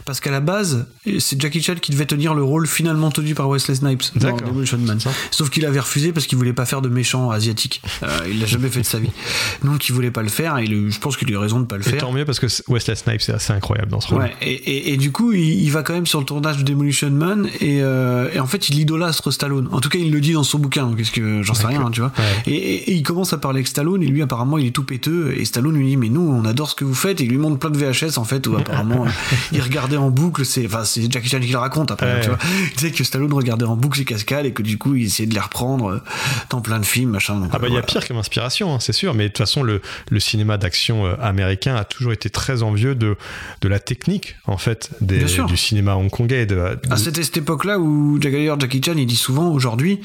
[0.05, 0.88] parce qu'à la base,
[1.20, 4.47] c'est Jackie Chan qui devait tenir le rôle finalement tenu par Wesley Snipes dans D'accord.
[4.49, 4.99] Demolition Man.
[5.32, 7.81] Sauf qu'il avait refusé parce qu'il voulait pas faire de méchant asiatique.
[8.03, 9.11] Euh, il l'a jamais fait de sa vie.
[9.63, 11.77] Donc, il voulait pas le faire, et je pense qu'il a eu raison de pas
[11.77, 11.99] le Et faire.
[12.01, 14.23] tant mieux parce que Wesley Snipes c'est assez incroyable dans ce rôle.
[14.23, 16.63] Ouais, et, et- et du coup, il, il va quand même sur le tournage de
[16.63, 19.69] Demolition Man et, euh, et en fait, il idolâtre Stallone.
[19.71, 21.81] En tout cas, il le dit dans son bouquin, donc est-ce que j'en sais rien,
[21.85, 22.11] hein, tu vois.
[22.45, 25.33] Et, il commence à parler avec Stallone et lui, apparemment, il est tout péteux.
[25.37, 27.21] Et Stallone lui dit, mais nous, on adore ce que vous faites.
[27.21, 29.05] Et il lui montre plein de VHS en fait où apparemment
[29.51, 30.45] il regardait en boucle.
[30.45, 32.21] C'est, enfin, c'est Jackie Chan qui le raconte après, Ouais.
[32.21, 32.37] tu vois.
[32.71, 35.27] Il disait que Stallone regardait en boucle ses cascades et que du coup, il essayait
[35.27, 35.99] de les reprendre euh,
[36.49, 37.39] dans plein de films, machin.
[37.39, 39.38] Donc, Ah bah il y a pire comme inspiration, hein, c'est sûr, mais de toute
[39.39, 43.15] façon le, le cinéma d'action euh, américain a toujours été très envieux de,
[43.61, 46.45] de la technique en fait des- du cinéma hongkongais.
[46.45, 49.99] De, de- Ah, c'était cette époque-là où d'ailleurs Jackie Chan il dit souvent aujourd'hui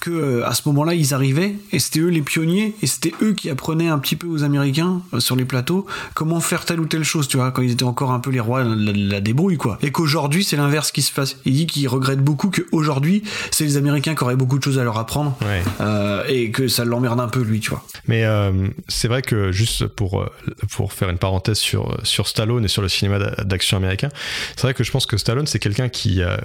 [0.00, 3.32] que euh, à ce moment-là ils arrivaient et c'était eux les pionniers et c'était eux
[3.34, 6.86] qui apprenaient un petit peu aux Américains euh, sur les plateaux comment faire telle ou
[6.86, 9.56] telle chose tu vois quand ils étaient encore un peu les rois de la, débrouille
[9.58, 13.64] quoi et qu'aujourd'hui c'est l'inverse qui se passe il dit qu'il regrette beaucoup qu'aujourd'hui c'est
[13.64, 15.62] les Américains qui auraient beaucoup de choses à leur apprendre Ouais.
[15.80, 19.52] euh, et que ça l'emmerde un peu lui tu vois Mais euh, c'est vrai que
[19.52, 20.30] juste pour, euh,
[20.72, 24.08] pour faire une parenthèse sur, sur Stallone et sur le cinéma d'a- d'action américain,
[24.56, 26.40] c'est vrai que je pense que Stallone c'est quelqu'un qui, a-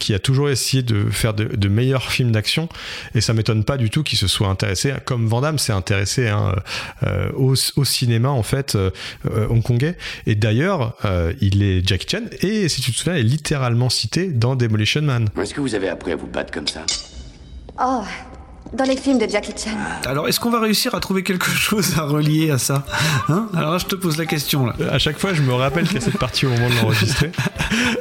[0.00, 2.68] qui a toujours essayé de faire de, de meilleurs films d'action
[3.14, 6.28] et ça m'étonne pas du tout qu'il se soit intéressé, comme Van Damme s'est intéressé
[6.28, 6.54] hein,
[7.04, 8.76] euh, au, au cinéma en fait
[9.50, 9.96] hongkongais.
[10.26, 13.88] Et d'ailleurs, euh, il est Jackie Chan et si tu te souviens, il est littéralement
[13.90, 15.28] cité dans Demolition Man.
[15.40, 16.84] Est-ce que vous avez appris à vous battre comme ça?
[17.80, 18.02] Oh,
[18.72, 19.70] dans les films de Jackie Chan.
[20.06, 22.84] alors est-ce qu'on va réussir à trouver quelque chose à relier à ça
[23.28, 23.48] hein?
[23.56, 25.94] Alors là je te pose la question là À chaque fois, je me rappelle qu'il
[25.94, 27.32] y a cette partie au moment de l'enregistrer.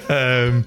[0.10, 0.62] Euh,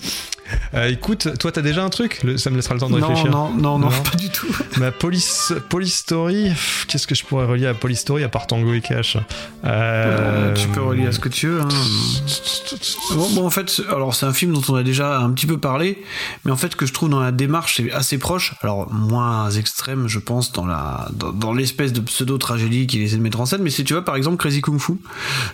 [0.75, 3.09] euh, écoute, toi, t'as déjà un truc Le- Ça me laissera le temps de non,
[3.09, 3.31] réfléchir.
[3.31, 4.47] non, non, non, pas du tout.
[4.79, 6.51] Ma police, police Story,
[6.89, 9.21] qu'est-ce que je pourrais relier à Police Story à part Tango et Cash Euh,
[9.65, 11.61] Euh, tu peux relier à ce que tu veux.
[11.61, 11.69] hein.
[13.15, 15.59] Bon, bon, en fait, alors c'est un film dont on a déjà un petit peu
[15.59, 16.03] parlé,
[16.45, 18.55] mais en fait que je trouve dans la démarche c'est assez proche.
[18.63, 23.17] Alors moins extrême, je pense, dans la dans, dans l'espèce de pseudo tragédie qu'il essaie
[23.17, 23.63] de mettre en scène.
[23.63, 24.93] Mais si tu vois, par exemple, Crazy Kung Fu,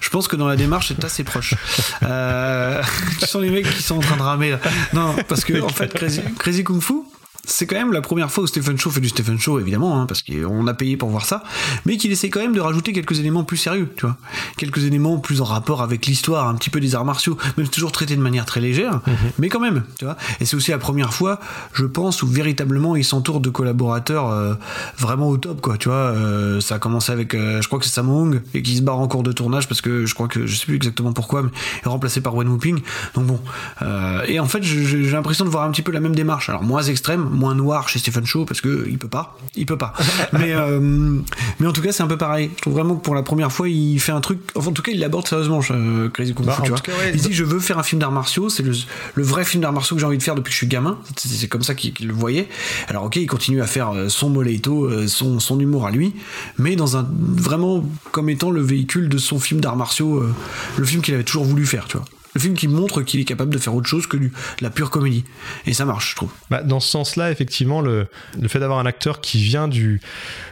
[0.00, 1.54] je pense que dans la démarche c'est assez proche.
[2.02, 2.82] Euh,
[3.20, 4.58] tu sens les mecs qui sont en train de ramer là.
[4.92, 7.04] Non, parce que en fait, Crazy, Crazy Kung Fu.
[7.46, 10.06] C'est quand même la première fois où Stephen Chow fait du Stephen Chow, évidemment, hein,
[10.06, 11.44] parce qu'on a payé pour voir ça,
[11.84, 14.16] mais qu'il essaie quand même de rajouter quelques éléments plus sérieux, tu vois.
[14.56, 17.92] Quelques éléments plus en rapport avec l'histoire, un petit peu des arts martiaux, même toujours
[17.92, 19.00] traités de manière très légère,
[19.38, 20.16] mais quand même, tu vois.
[20.40, 21.38] Et c'est aussi la première fois,
[21.72, 24.54] je pense, où véritablement il s'entoure de collaborateurs euh,
[24.98, 25.96] vraiment au top, quoi, tu vois.
[25.96, 28.82] Euh, ça a commencé avec, euh, je crois que c'est Sammo Hung, et qui se
[28.82, 31.42] barre en cours de tournage parce que je crois que, je sais plus exactement pourquoi,
[31.42, 31.50] mais
[31.84, 32.80] est remplacé par Wen Wuping.
[33.14, 33.40] Donc bon.
[34.26, 36.48] Et en fait, j'ai l'impression de voir un petit peu la même démarche.
[36.48, 39.78] Alors moins extrême, moins noir chez Stephen Chow parce que il peut pas, il peut
[39.78, 39.92] pas.
[40.32, 40.80] mais euh,
[41.60, 42.50] mais en tout cas, c'est un peu pareil.
[42.56, 44.40] Je trouve vraiment que pour la première fois, il fait un truc.
[44.54, 46.60] Enfin, en tout cas, il l'aborde sérieusement, euh, Crazy Kung Bah, Fu.
[46.60, 46.80] en tu tout vois.
[46.80, 48.48] cas, ouais, il dit je veux faire un film d'arts martiaux.
[48.48, 48.72] C'est le,
[49.14, 50.98] le vrai film d'arts martiaux que j'ai envie de faire depuis que je suis gamin.
[51.16, 52.48] C'est comme ça qu'il le voyait.
[52.88, 56.14] Alors ok, il continue à faire euh, son moleto, son son humour à lui,
[56.58, 60.22] mais dans un vraiment comme étant le véhicule de son film d'arts martiaux,
[60.76, 62.06] le film qu'il avait toujours voulu faire, tu vois.
[62.36, 64.30] Le film qui montre qu'il est capable de faire autre chose que du-
[64.60, 65.24] la pure comédie.
[65.64, 66.28] Et ça marche, je trouve.
[66.50, 68.08] Bah, dans ce sens-là, effectivement, le,
[68.38, 70.02] le fait d'avoir un acteur qui vient du,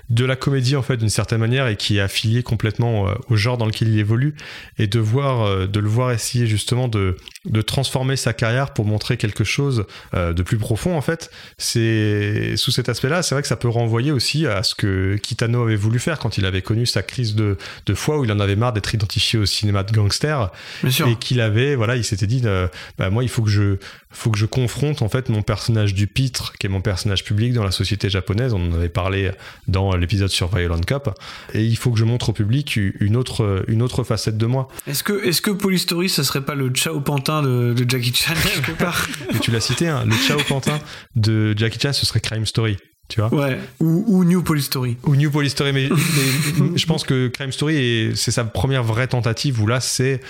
[0.08, 3.36] de la comédie, en fait, d'une certaine manière, et qui est affilié complètement euh, au
[3.36, 4.34] genre dans lequel il évolue,
[4.78, 8.86] et de, voir, euh, de le voir essayer justement de, de transformer sa carrière pour
[8.86, 13.42] montrer quelque chose euh, de plus profond, en fait, c'est sous cet aspect-là, c'est vrai
[13.42, 16.62] que ça peut renvoyer aussi à ce que Kitano avait voulu faire quand il avait
[16.62, 19.82] connu sa crise de, de foi où il en avait marre d'être identifié au cinéma
[19.82, 20.50] de gangster
[20.84, 22.68] et qu'il avait voilà il s'était dit euh,
[22.98, 23.76] bah, moi il faut que je
[24.10, 27.52] faut que je confronte en fait mon personnage du pitre qui est mon personnage public
[27.52, 28.52] dans la société japonaise.
[28.52, 29.30] On en avait parlé
[29.68, 31.18] dans l'épisode sur Violent Cop.
[31.52, 34.68] Et il faut que je montre au public une autre une autre facette de moi.
[34.86, 38.34] Est-ce que, est-ce que Polystory, ça serait pas le Chao Pantin de, de Jackie Chan
[38.42, 39.06] quelque part?
[39.40, 40.78] Tu l'as cité hein, le Chao Pantin
[41.16, 42.76] de Jackie Chan ce serait Crime Story
[43.08, 44.96] Tu vois Ouais, ou, ou New Police Story.
[45.04, 48.82] Ou New Police Story, mais, mais je pense que Crime Story, est- c'est sa première
[48.82, 50.20] vraie tentative où là, c'est.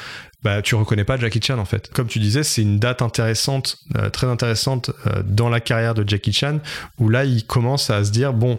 [0.43, 1.91] Bah, tu reconnais pas Jackie Chan en fait.
[1.95, 6.07] Comme tu disais, c'est une date intéressante, euh, très intéressante euh, dans la carrière de
[6.07, 6.59] Jackie Chan,
[6.99, 8.59] où là, il commence à se dire bon,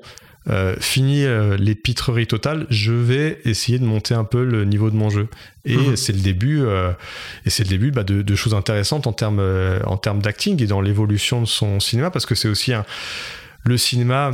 [0.50, 4.90] euh, fini euh, les pitreries totales, je vais essayer de monter un peu le niveau
[4.90, 5.28] de mon jeu.
[5.66, 5.96] Et Mhm.
[5.96, 6.62] c'est le début,
[7.46, 9.42] et c'est le début bah, de, de choses intéressantes en termes
[9.86, 12.86] en termes d'acting et dans l'évolution de son cinéma, parce que c'est aussi un
[13.66, 14.32] le cinéma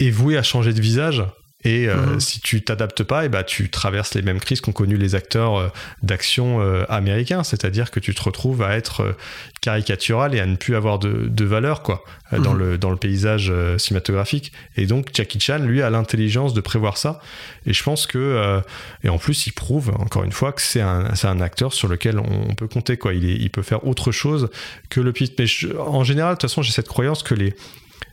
[0.00, 1.22] est voué à changer de visage.
[1.64, 2.18] Et euh, Mhm.
[2.18, 5.56] si tu t'adaptes pas, et bah, tu traverses les mêmes crises qu'ont connu les acteurs
[5.56, 5.68] euh,
[6.02, 7.44] d'action euh, américains.
[7.44, 9.14] C'est-à-dire que tu te retrouves à être
[9.60, 12.02] caricatural et à ne plus avoir de, de valeur quoi,
[12.32, 12.58] dans, Mhm.
[12.58, 14.50] le, dans le paysage cinématographique.
[14.76, 17.20] Et donc Jackie Chan, lui, a l'intelligence de prévoir ça.
[17.64, 18.60] Et je pense que...
[19.04, 22.48] et en plus, il prouve, encore une fois, que c'est un, acteur sur lequel on,
[22.50, 22.96] on peut compter.
[22.96, 23.14] Quoi.
[23.14, 24.50] Il, est, il peut faire autre chose
[24.90, 25.32] que le pit.
[25.38, 27.54] Mais je- en général, de toute façon, j'ai cette croyance que les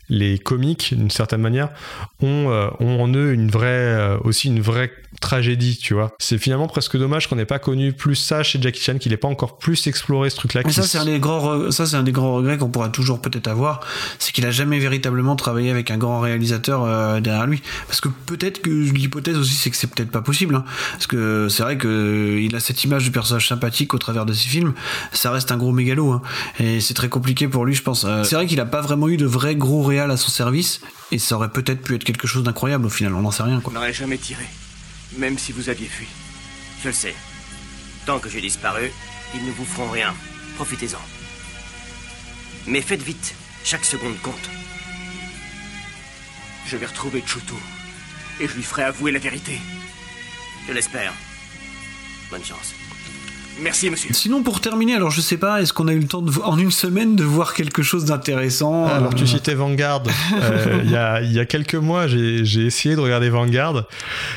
[0.10, 1.70] les comiques, d'une certaine manière,
[2.22, 4.91] ont, euh, ont en eux une vraie, euh, aussi une vraie
[5.22, 6.12] tragédie, tu vois.
[6.20, 9.18] C'est finalement presque dommage qu'on n'ait pas connu plus ça chez Jackie Chan, qu'il n'ait
[9.18, 10.62] pas encore plus exploré ce truc-là.
[10.70, 13.47] Ça, c'est un des grands, ça, c'est un des grands regrets qu'on pourra toujours peut-être
[13.47, 13.82] avoir,
[14.20, 17.62] c'est qu'il a jamais véritablement travaillé avec un grand réalisateur euh, derrière lui.
[17.88, 20.55] Parce que peut-être que l'hypothèse aussi, c'est que c'est peut-être pas possible.
[20.55, 20.64] hein.
[20.93, 24.34] Parce que c'est vrai que il a cette image du personnage sympathique au travers de
[24.34, 24.74] ses films.
[25.12, 26.22] Ça reste un gros mégalo, hein.
[26.60, 28.05] et c'est très compliqué pour lui, je pense.
[28.24, 30.82] C'est vrai qu'il a pas vraiment eu de vrai gros à son service,
[31.12, 33.14] et ça aurait peut-être pu être quelque chose d'incroyable au final.
[33.16, 33.62] On n'en sait rien.
[33.66, 34.45] On n'aurait jamais tiré,
[35.18, 36.08] même si vous aviez fui.
[36.82, 37.16] Je le sais.
[38.06, 38.91] Tant que j'ai disparu,
[39.36, 40.14] ils ne vous feront rien.
[40.56, 41.02] Profitez-en.
[42.68, 43.36] Mais faites vite.
[43.64, 44.50] Chaque seconde compte.
[46.66, 47.54] Je vais retrouver Chutu.
[48.39, 49.60] Et je lui ferai avouer la vérité.
[50.68, 51.14] Je l'espère.
[52.30, 52.74] Bonne chance.
[53.62, 54.14] Merci, monsieur.
[54.14, 56.57] Sinon, pour terminer, alors je sais pas, est-ce qu'on a eu le temps de, en
[56.57, 60.03] une semaine de voir quelque chose d'intéressant Alors tu Euh, citais Vanguard.
[60.34, 63.86] Euh, Il y, a, il y a quelques mois, j'ai essayé de regarder Vanguard.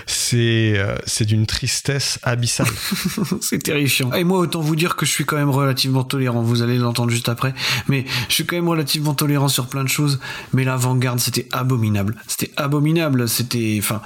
[0.07, 2.67] C'est euh, c'est d'une tristesse abyssale.
[3.41, 4.13] c'est terrifiant.
[4.13, 6.43] Et moi, autant vous dire que je suis quand même relativement tolérant.
[6.43, 7.55] Vous allez l'entendre juste après.
[7.89, 10.19] Mais je suis quand même relativement tolérant sur plein de choses.
[10.53, 12.17] Mais la Vanguard, c'était abominable.
[12.27, 13.29] C'était abominable.
[13.29, 14.03] C'était, enfin,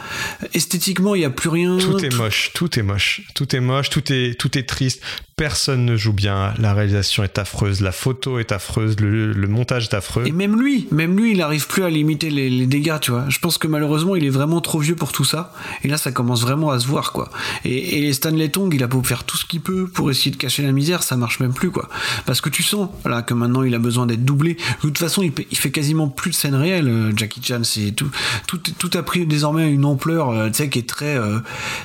[0.54, 1.78] esthétiquement, il y a plus rien.
[1.78, 5.02] Tout est moche, tout est moche, tout est moche, tout est, tout est triste.
[5.36, 6.54] Personne ne joue bien.
[6.58, 10.26] La réalisation est affreuse, la photo est affreuse, le, montage est affreux.
[10.26, 13.26] Et même lui, même lui, il arrive plus à limiter les, dégâts, tu vois.
[13.28, 15.52] Je pense que malheureusement, il est vraiment trop vieux pour tout ça.
[15.84, 17.30] Et là, ça commence vraiment à se voir, quoi.
[17.66, 20.36] Et, et Stanley Tong, il a beau faire tout ce qu'il peut pour essayer de
[20.36, 21.90] cacher la misère, ça marche même plus, quoi.
[22.24, 24.54] Parce que tu sens, là, que maintenant, il a besoin d'être doublé.
[24.54, 27.60] De toute façon, il, il fait quasiment plus de scènes réelles, euh, Jackie Chan.
[27.62, 28.10] C'est tout,
[28.46, 31.40] tout, a pris désormais une ampleur, euh, tu sais, qui est très, euh,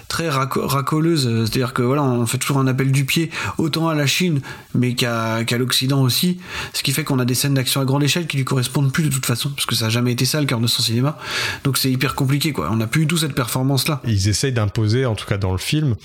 [0.07, 1.30] très raco- racoleuse.
[1.45, 3.03] C'est-à-dire que voilà, on fait toujours un appel du
[3.57, 4.41] autant à la Chine,
[4.74, 6.39] mais qu'à l'Occident aussi.
[6.74, 9.03] Ce qui fait qu'on a des scènes d'action à grande échelle qui lui correspondent plus
[9.03, 11.18] de toute façon, parce que ça a jamais été ça le cœur de son cinéma.
[11.64, 12.70] Donc c'est hyper compliqué, quoi.
[12.72, 14.01] On n'a plus du tout cette performance-là.
[14.05, 15.95] Ils essayent d'imposer, en tout cas dans le film,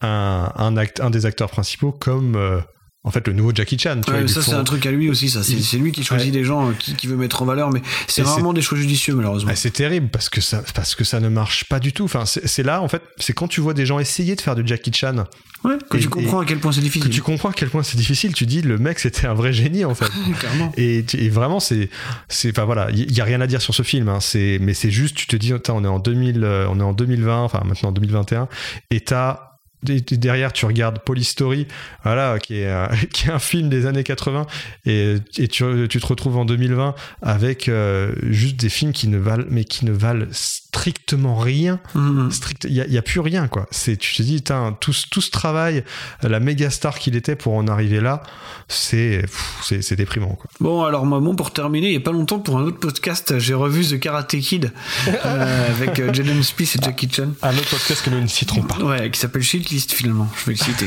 [0.00, 2.60] un, un, act- un des acteurs principaux comme euh,
[3.06, 3.96] en fait le nouveau Jackie Chan.
[4.02, 5.42] tu vois, Ouais, ils ça, c'est font- un truc à lui aussi, ça.
[5.42, 6.38] C'est Il- lui qui choisit Ouais.
[6.40, 9.14] des gens euh, qui, qui veut mettre en valeur, mais c'est rarement des choix judicieux,
[9.14, 9.50] malheureusement.
[9.52, 12.04] Ah, c'est terrible parce que ça parce que ça ne marche pas du tout.
[12.04, 14.54] Enfin, c'est c'est là en fait, c'est quand tu vois des gens essayer de faire
[14.56, 15.24] du Jackie Chan.
[15.64, 17.08] Ouais, que Et- tu comprends à quel point c'est difficile.
[17.08, 18.32] Que tu comprends à quel point c'est difficile.
[18.34, 20.10] Tu dis le mec c'était un vrai génie en fait.
[20.38, 20.72] Clairement.
[20.76, 21.88] Et, vraiment c'est
[22.28, 24.08] c'est enfin voilà, il y, a rien à dire sur ce film.
[24.08, 24.18] Hein.
[24.20, 26.92] C'est mais c'est juste tu te dis on est en 2000 euh, on est en
[26.92, 28.48] 2020 enfin maintenant en 2021
[28.90, 29.53] et t'as
[29.84, 31.66] derrière tu regardes Police Story
[32.02, 34.46] voilà qui est un, qui est un film des années 80
[34.86, 35.16] et,
[35.48, 39.84] tu te retrouves en 2020 avec euh, juste des films qui ne valent mais qui
[39.84, 40.26] ne valent
[40.74, 42.30] strictement rien Mhm.
[42.32, 44.42] strict il y, a- plus rien quoi c'est tu te dis
[44.80, 45.84] tout, ce- tout ce travail
[46.22, 48.22] la méga star qu'il était pour en arriver là
[48.68, 49.24] c'est
[49.62, 52.58] c'est c'est déprimant quoi Bon, alors bon, pour terminer, il y a pas longtemps, pour
[52.58, 54.72] un autre podcast, j'ai revu The Karate Kid
[55.08, 57.28] euh, avec euh, Jaden Smith et Jackie Chan.
[57.42, 60.52] un autre podcast que nous ne citerons pas Ouais, qui s'appelle Shitlist finalement, je vais
[60.52, 60.86] le citer.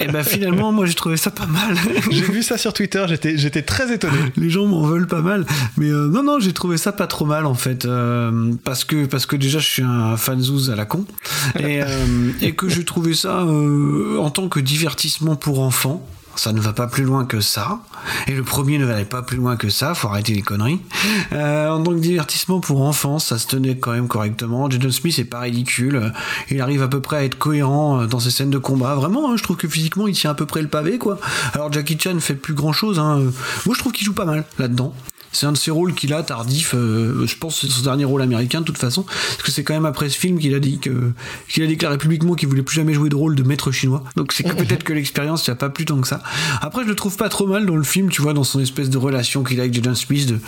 [0.00, 1.76] et ben finalement, moi j'ai trouvé ça pas mal.
[2.10, 5.44] j'ai vu ça sur Twitter j'étais j'étais très étonné Les gens m'en veulent pas mal,
[5.76, 9.04] mais euh, non non, j'ai trouvé ça pas trop mal en fait, euh, parce que
[9.06, 11.04] parce que déjà je suis un fanzouz à la con
[11.58, 16.04] et euh, et que j'ai trouvé ça euh, en tant que divertissement pour enfants.
[16.34, 17.80] Ça ne va pas plus loin que ça.
[18.28, 19.92] Et le premier ne va pas plus loin que ça.
[19.94, 20.80] Faut arrêter les conneries.
[21.32, 24.70] Euh, en tant que divertissement pour enfants, ça se tenait quand même correctement.
[24.70, 26.12] Jaden Smith est pas ridicule.
[26.48, 28.94] Il arrive à peu près à être cohérent dans ses scènes de combat.
[28.94, 31.18] Vraiment, hein, je trouve que physiquement, il tient à peu près le pavé, quoi.
[31.54, 33.00] Alors Jackie Chan fait plus grand chose.
[33.00, 33.18] Hein.
[33.66, 34.94] Moi, je trouve qu'il joue pas mal là-dedans.
[35.32, 36.74] C'est un de ses rôles qu'il a tardif.
[36.74, 39.64] euh, je pense que c'est son dernier rôle américain de toute façon, parce que c'est
[39.64, 41.12] quand même après ce film qu'il a dit que
[41.48, 44.02] qu'il a déclaré publiquement qu'il voulait plus jamais jouer de rôle de maître chinois.
[44.16, 46.22] Donc c'est que peut-être que l'expérience n'y a pas plus tant que ça.
[46.60, 48.90] Après, je le trouve pas trop mal dans le film, tu vois, dans son espèce
[48.90, 50.38] de relation qu'il a avec Jaden Smith, de,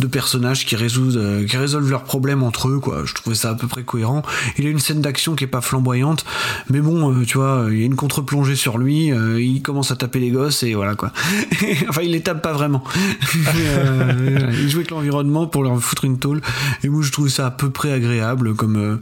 [0.00, 3.02] de personnages qui résolvent, euh, qui résolvent leurs problèmes entre eux, quoi.
[3.04, 4.22] Je trouvais ça à peu près cohérent.
[4.58, 6.24] Il a une scène d'action qui est pas flamboyante,
[6.70, 9.96] mais bon, euh, tu vois, il y a une contre-plongée sur lui, il commence à
[9.96, 11.12] taper les gosses et voilà quoi.
[11.88, 12.84] enfin, il les tape pas vraiment.
[13.54, 16.40] Mais, euh, il joue avec l'environnement pour leur foutre une tôle.
[16.82, 19.00] Et moi, je trouve ça à peu près agréable comme.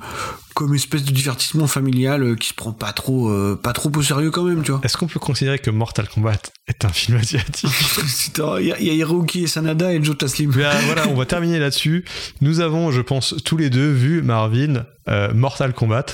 [0.56, 4.02] Comme espèce de divertissement familial euh, qui se prend pas trop euh, pas trop au
[4.02, 6.32] sérieux quand même tu vois Est-ce qu'on peut considérer que Mortal Kombat
[6.66, 7.68] est un film asiatique
[8.60, 12.04] il y, a- Hiroki et Sanada et Joe Taslim Ben, voilà, on va terminer là-dessus.
[12.40, 16.06] Nous avons, je pense, tous les deux vu Marvin euh, Mortal Kombat.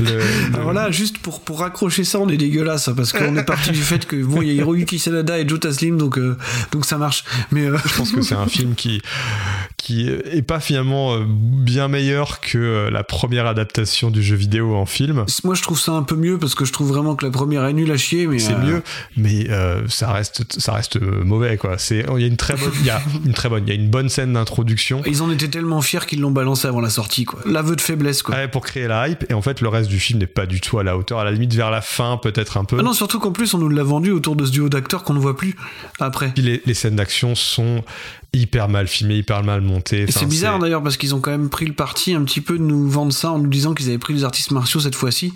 [0.00, 3.36] Le- le- Alors là, juste pour, pour raccrocher ça, on est dégueulasse hein, parce qu'on
[3.36, 6.18] est parti du fait que bon, il y a Hiroyuki Sanada et Joe Taslim, donc
[6.18, 6.36] euh,
[6.72, 7.22] donc ça marche.
[7.52, 9.00] Mais Je pense que c'est un film qui
[9.76, 15.24] qui est pas finalement bien meilleur que la première adaptation du jeu vidéo en film.
[15.44, 17.64] moi, je trouve ça un peu mieux parce que je trouve vraiment que la première
[17.66, 18.26] est nulle à chier.
[18.26, 18.82] Mais C'est euh, mieux,
[19.16, 21.78] mais euh, ça reste ça reste euh, mauvais quoi.
[21.78, 23.72] C'est il y a une très bonne il y a une très bonne il y
[23.72, 25.02] a une bonne scène d'introduction.
[25.06, 27.40] Ils en étaient tellement fiers qu'ils l'ont balancé avant la sortie, quoi.
[27.46, 28.34] L'aveu de faiblesse, quoi.
[28.34, 30.60] Ouais, pour créer la hype et en fait le reste du film n'est pas du
[30.60, 32.92] tout à la hauteur à la limite vers la fin peut-être un peu Ah non,
[32.92, 35.36] surtout qu'en plus, on nous l'a vendu autour de ce duo d'acteurs qu'on ne voit
[35.36, 35.56] plus
[36.00, 36.30] après.
[36.32, 37.82] Puis les, les scènes d'action sont
[38.34, 41.30] hyper mal filmées hyper mal montées Et Enfin, c'est bizarre d'ailleurs parce qu'ils ont quand
[41.30, 43.88] même pris le parti un petit peu de nous vendre ça en nous disant qu'ils
[43.88, 45.32] avaient pris les artistes martiaux cette fois-ci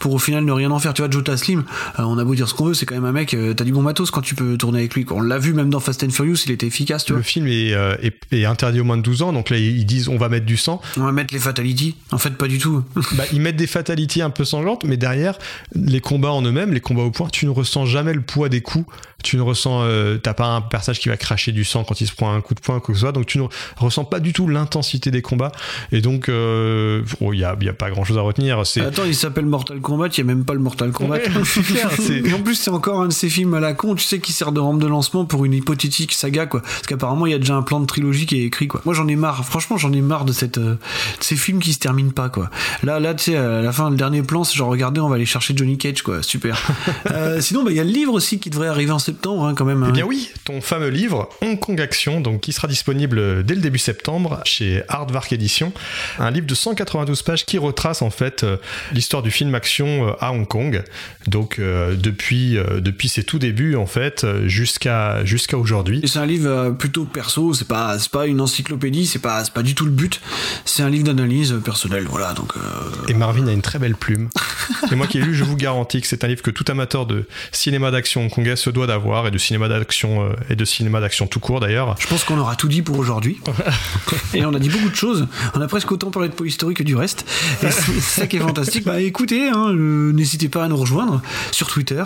[0.00, 0.94] pour au final ne rien en faire.
[0.94, 1.64] Tu vois, Joe Taslim,
[1.98, 3.64] euh, on a beau dire ce qu'on veut, c'est quand même un mec, euh, t'as
[3.64, 5.04] du bon matos quand tu peux tourner avec lui.
[5.10, 7.18] On l'a vu même dans Fast and Furious, il était efficace, tu vois.
[7.18, 9.84] le film est, euh, est, est interdit aux moins de 12 ans donc là ils
[9.84, 11.96] disent on va mettre du sang On va mettre les fatalities.
[12.12, 12.82] En fait, pas du tout.
[13.12, 15.38] bah, ils mettent des fatalities un peu sanglantes, mais derrière,
[15.74, 18.60] les combats en eux-mêmes, les combats au point, tu ne ressens jamais le poids des
[18.60, 18.86] coups.
[19.24, 22.06] Tu ne ressens, euh, t'as pas un personnage qui va cracher du sang quand il
[22.06, 23.10] se prend un coup de poing, quoi que ce soit.
[23.10, 23.46] Donc tu ne
[23.76, 25.50] ressens pas du tout l'intensité des combats.
[25.90, 28.64] Et donc, euh, oh, il y a, il y a pas grand-chose à retenir.
[28.64, 31.16] C'est Attends, il s'appelle Mortal Kombat, il y a même pas le Mortal Kombat.
[31.16, 31.22] Ouais,
[31.66, 31.90] clair,
[32.24, 34.32] Et en plus, c'est encore un de ces films à la con, tu sais, qui
[34.32, 36.60] sert de rampe de lancement pour une hypothétique saga, quoi.
[36.60, 38.82] Parce qu'apparemment, il y a déjà un plan de trilogie qui est écrit, quoi.
[38.84, 39.44] Moi, j'en ai marre.
[39.44, 42.50] Franchement, j'en ai marre de cette, euh, de ces films qui se terminent pas, quoi.
[42.84, 45.16] Là, là, tu sais, à la fin, le dernier plan, c'est genre, regardez, on va
[45.16, 46.22] aller chercher Johnny Cage, quoi.
[46.22, 46.62] Super.
[47.10, 49.54] Euh, sinon, bah, il y a le livre aussi qui devrait arriver en septembre, hein,
[49.54, 49.82] quand même.
[49.84, 49.92] Eh hein.
[49.92, 53.78] bien oui, ton fameux livre Hong Kong Action, donc qui sera disponible dès le début
[53.78, 55.72] septembre chez Hardvark Edition,
[56.18, 58.56] un livre de 192 pages qui retrace en fait euh,
[58.92, 60.82] l'histoire du film action euh, à Hong Kong,
[61.26, 66.02] donc euh, depuis euh, depuis ses tout débuts en fait jusqu'à jusqu'à aujourd'hui.
[66.04, 69.52] C'est un livre euh, plutôt perso, c'est pas, c'est pas une encyclopédie, c'est pas, c'est
[69.52, 70.20] pas du tout le but.
[70.64, 72.32] C'est un livre d'analyse personnelle, voilà.
[72.32, 72.60] Donc, euh,
[73.08, 74.28] Et Marvin a une très belle plume.
[74.92, 77.06] Et moi qui ai lu, je vous garantis que c'est un livre que tout amateur
[77.06, 81.00] de cinéma d'action hongkongais se doit d'avoir et de cinéma d'action euh, et de cinéma
[81.00, 81.94] d'action tout court d'ailleurs.
[81.98, 83.40] Je pense qu'on aura tout dit pour aujourd'hui.
[84.34, 85.26] Et on a dit beaucoup de choses.
[85.54, 87.24] On a presque autant parlé de polystory que du reste.
[87.62, 88.84] Et c'est ça qui est fantastique.
[88.84, 91.20] Bah écoutez, hein, euh, n'hésitez pas à nous rejoindre
[91.50, 92.02] sur Twitter.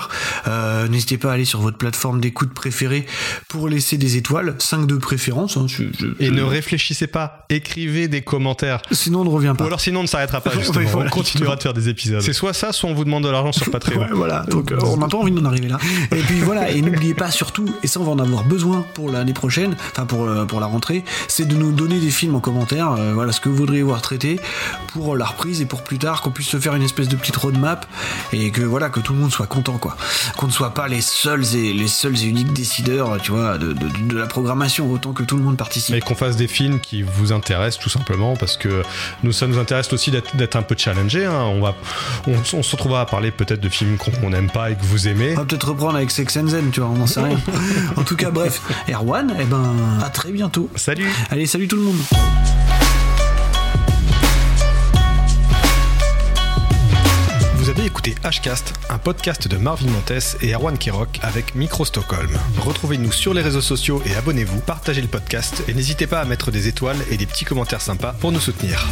[0.47, 3.07] Euh, n'hésitez pas à aller sur votre plateforme d'écoute préférée
[3.49, 5.57] pour laisser des étoiles, 5 de préférence.
[5.57, 8.81] hein, je- je- Et je- ne réfléchissez pas, écrivez des commentaires.
[8.93, 9.65] Sinon on ne revient pas.
[9.65, 11.89] Ou alors sinon on ne s'arrêtera pas Ouais, justement, voilà, on continuera de faire des
[11.89, 12.21] épisodes.
[12.21, 14.01] C'est soit ça, soit on vous demande de l'argent sur Patreon.
[14.01, 15.79] Ouais, voilà, donc euh, on n'a pas envie d'en arriver là.
[16.13, 19.11] Et puis voilà, et n'oubliez pas surtout, et ça on va en avoir besoin pour
[19.11, 22.41] l'année prochaine, enfin pour, euh, pour la rentrée, c'est de nous donner des films en
[22.41, 24.41] commentaire, euh, voilà ce que vous voudriez voir traité
[24.93, 27.37] pour la reprise et pour plus tard qu'on puisse se faire une espèce de petite
[27.37, 27.87] roadmap
[28.33, 29.97] et que voilà que tout le monde soit content quoi,
[30.37, 33.73] qu'on ne soit pas les seuls et les seuls et uniques décideurs, tu vois, de,
[33.73, 35.95] de- de la programmation autant que tout le monde participe.
[35.95, 38.83] Et qu'on fasse des films qui vous intéressent tout simplement parce que
[39.23, 41.25] nous ça nous intéresse aussi d'être d'être un peu challengé.
[41.27, 41.43] hein.
[41.45, 41.75] On va,
[42.27, 45.09] on, on se retrouvera à parler peut-être de films qu'on n'aime pas et que vous
[45.09, 45.33] aimez.
[45.35, 47.39] On va peut-être reprendre avec Sex and Zen, tu vois, on n'en sait rien.
[47.97, 50.69] en tout cas, bref, Erwan, eh ben, à très bientôt.
[50.75, 52.01] Salut Allez, salut tout le monde
[57.57, 62.31] Vous avez écouté Hcast, un podcast de Marvin Montes et Erwan Kirok avec Micro Stockholm.
[62.59, 66.51] Retrouvez-nous sur les réseaux sociaux et abonnez-vous, partagez le podcast et n'hésitez pas à mettre
[66.51, 68.89] des étoiles et des petits commentaires sympas pour nous soutenir.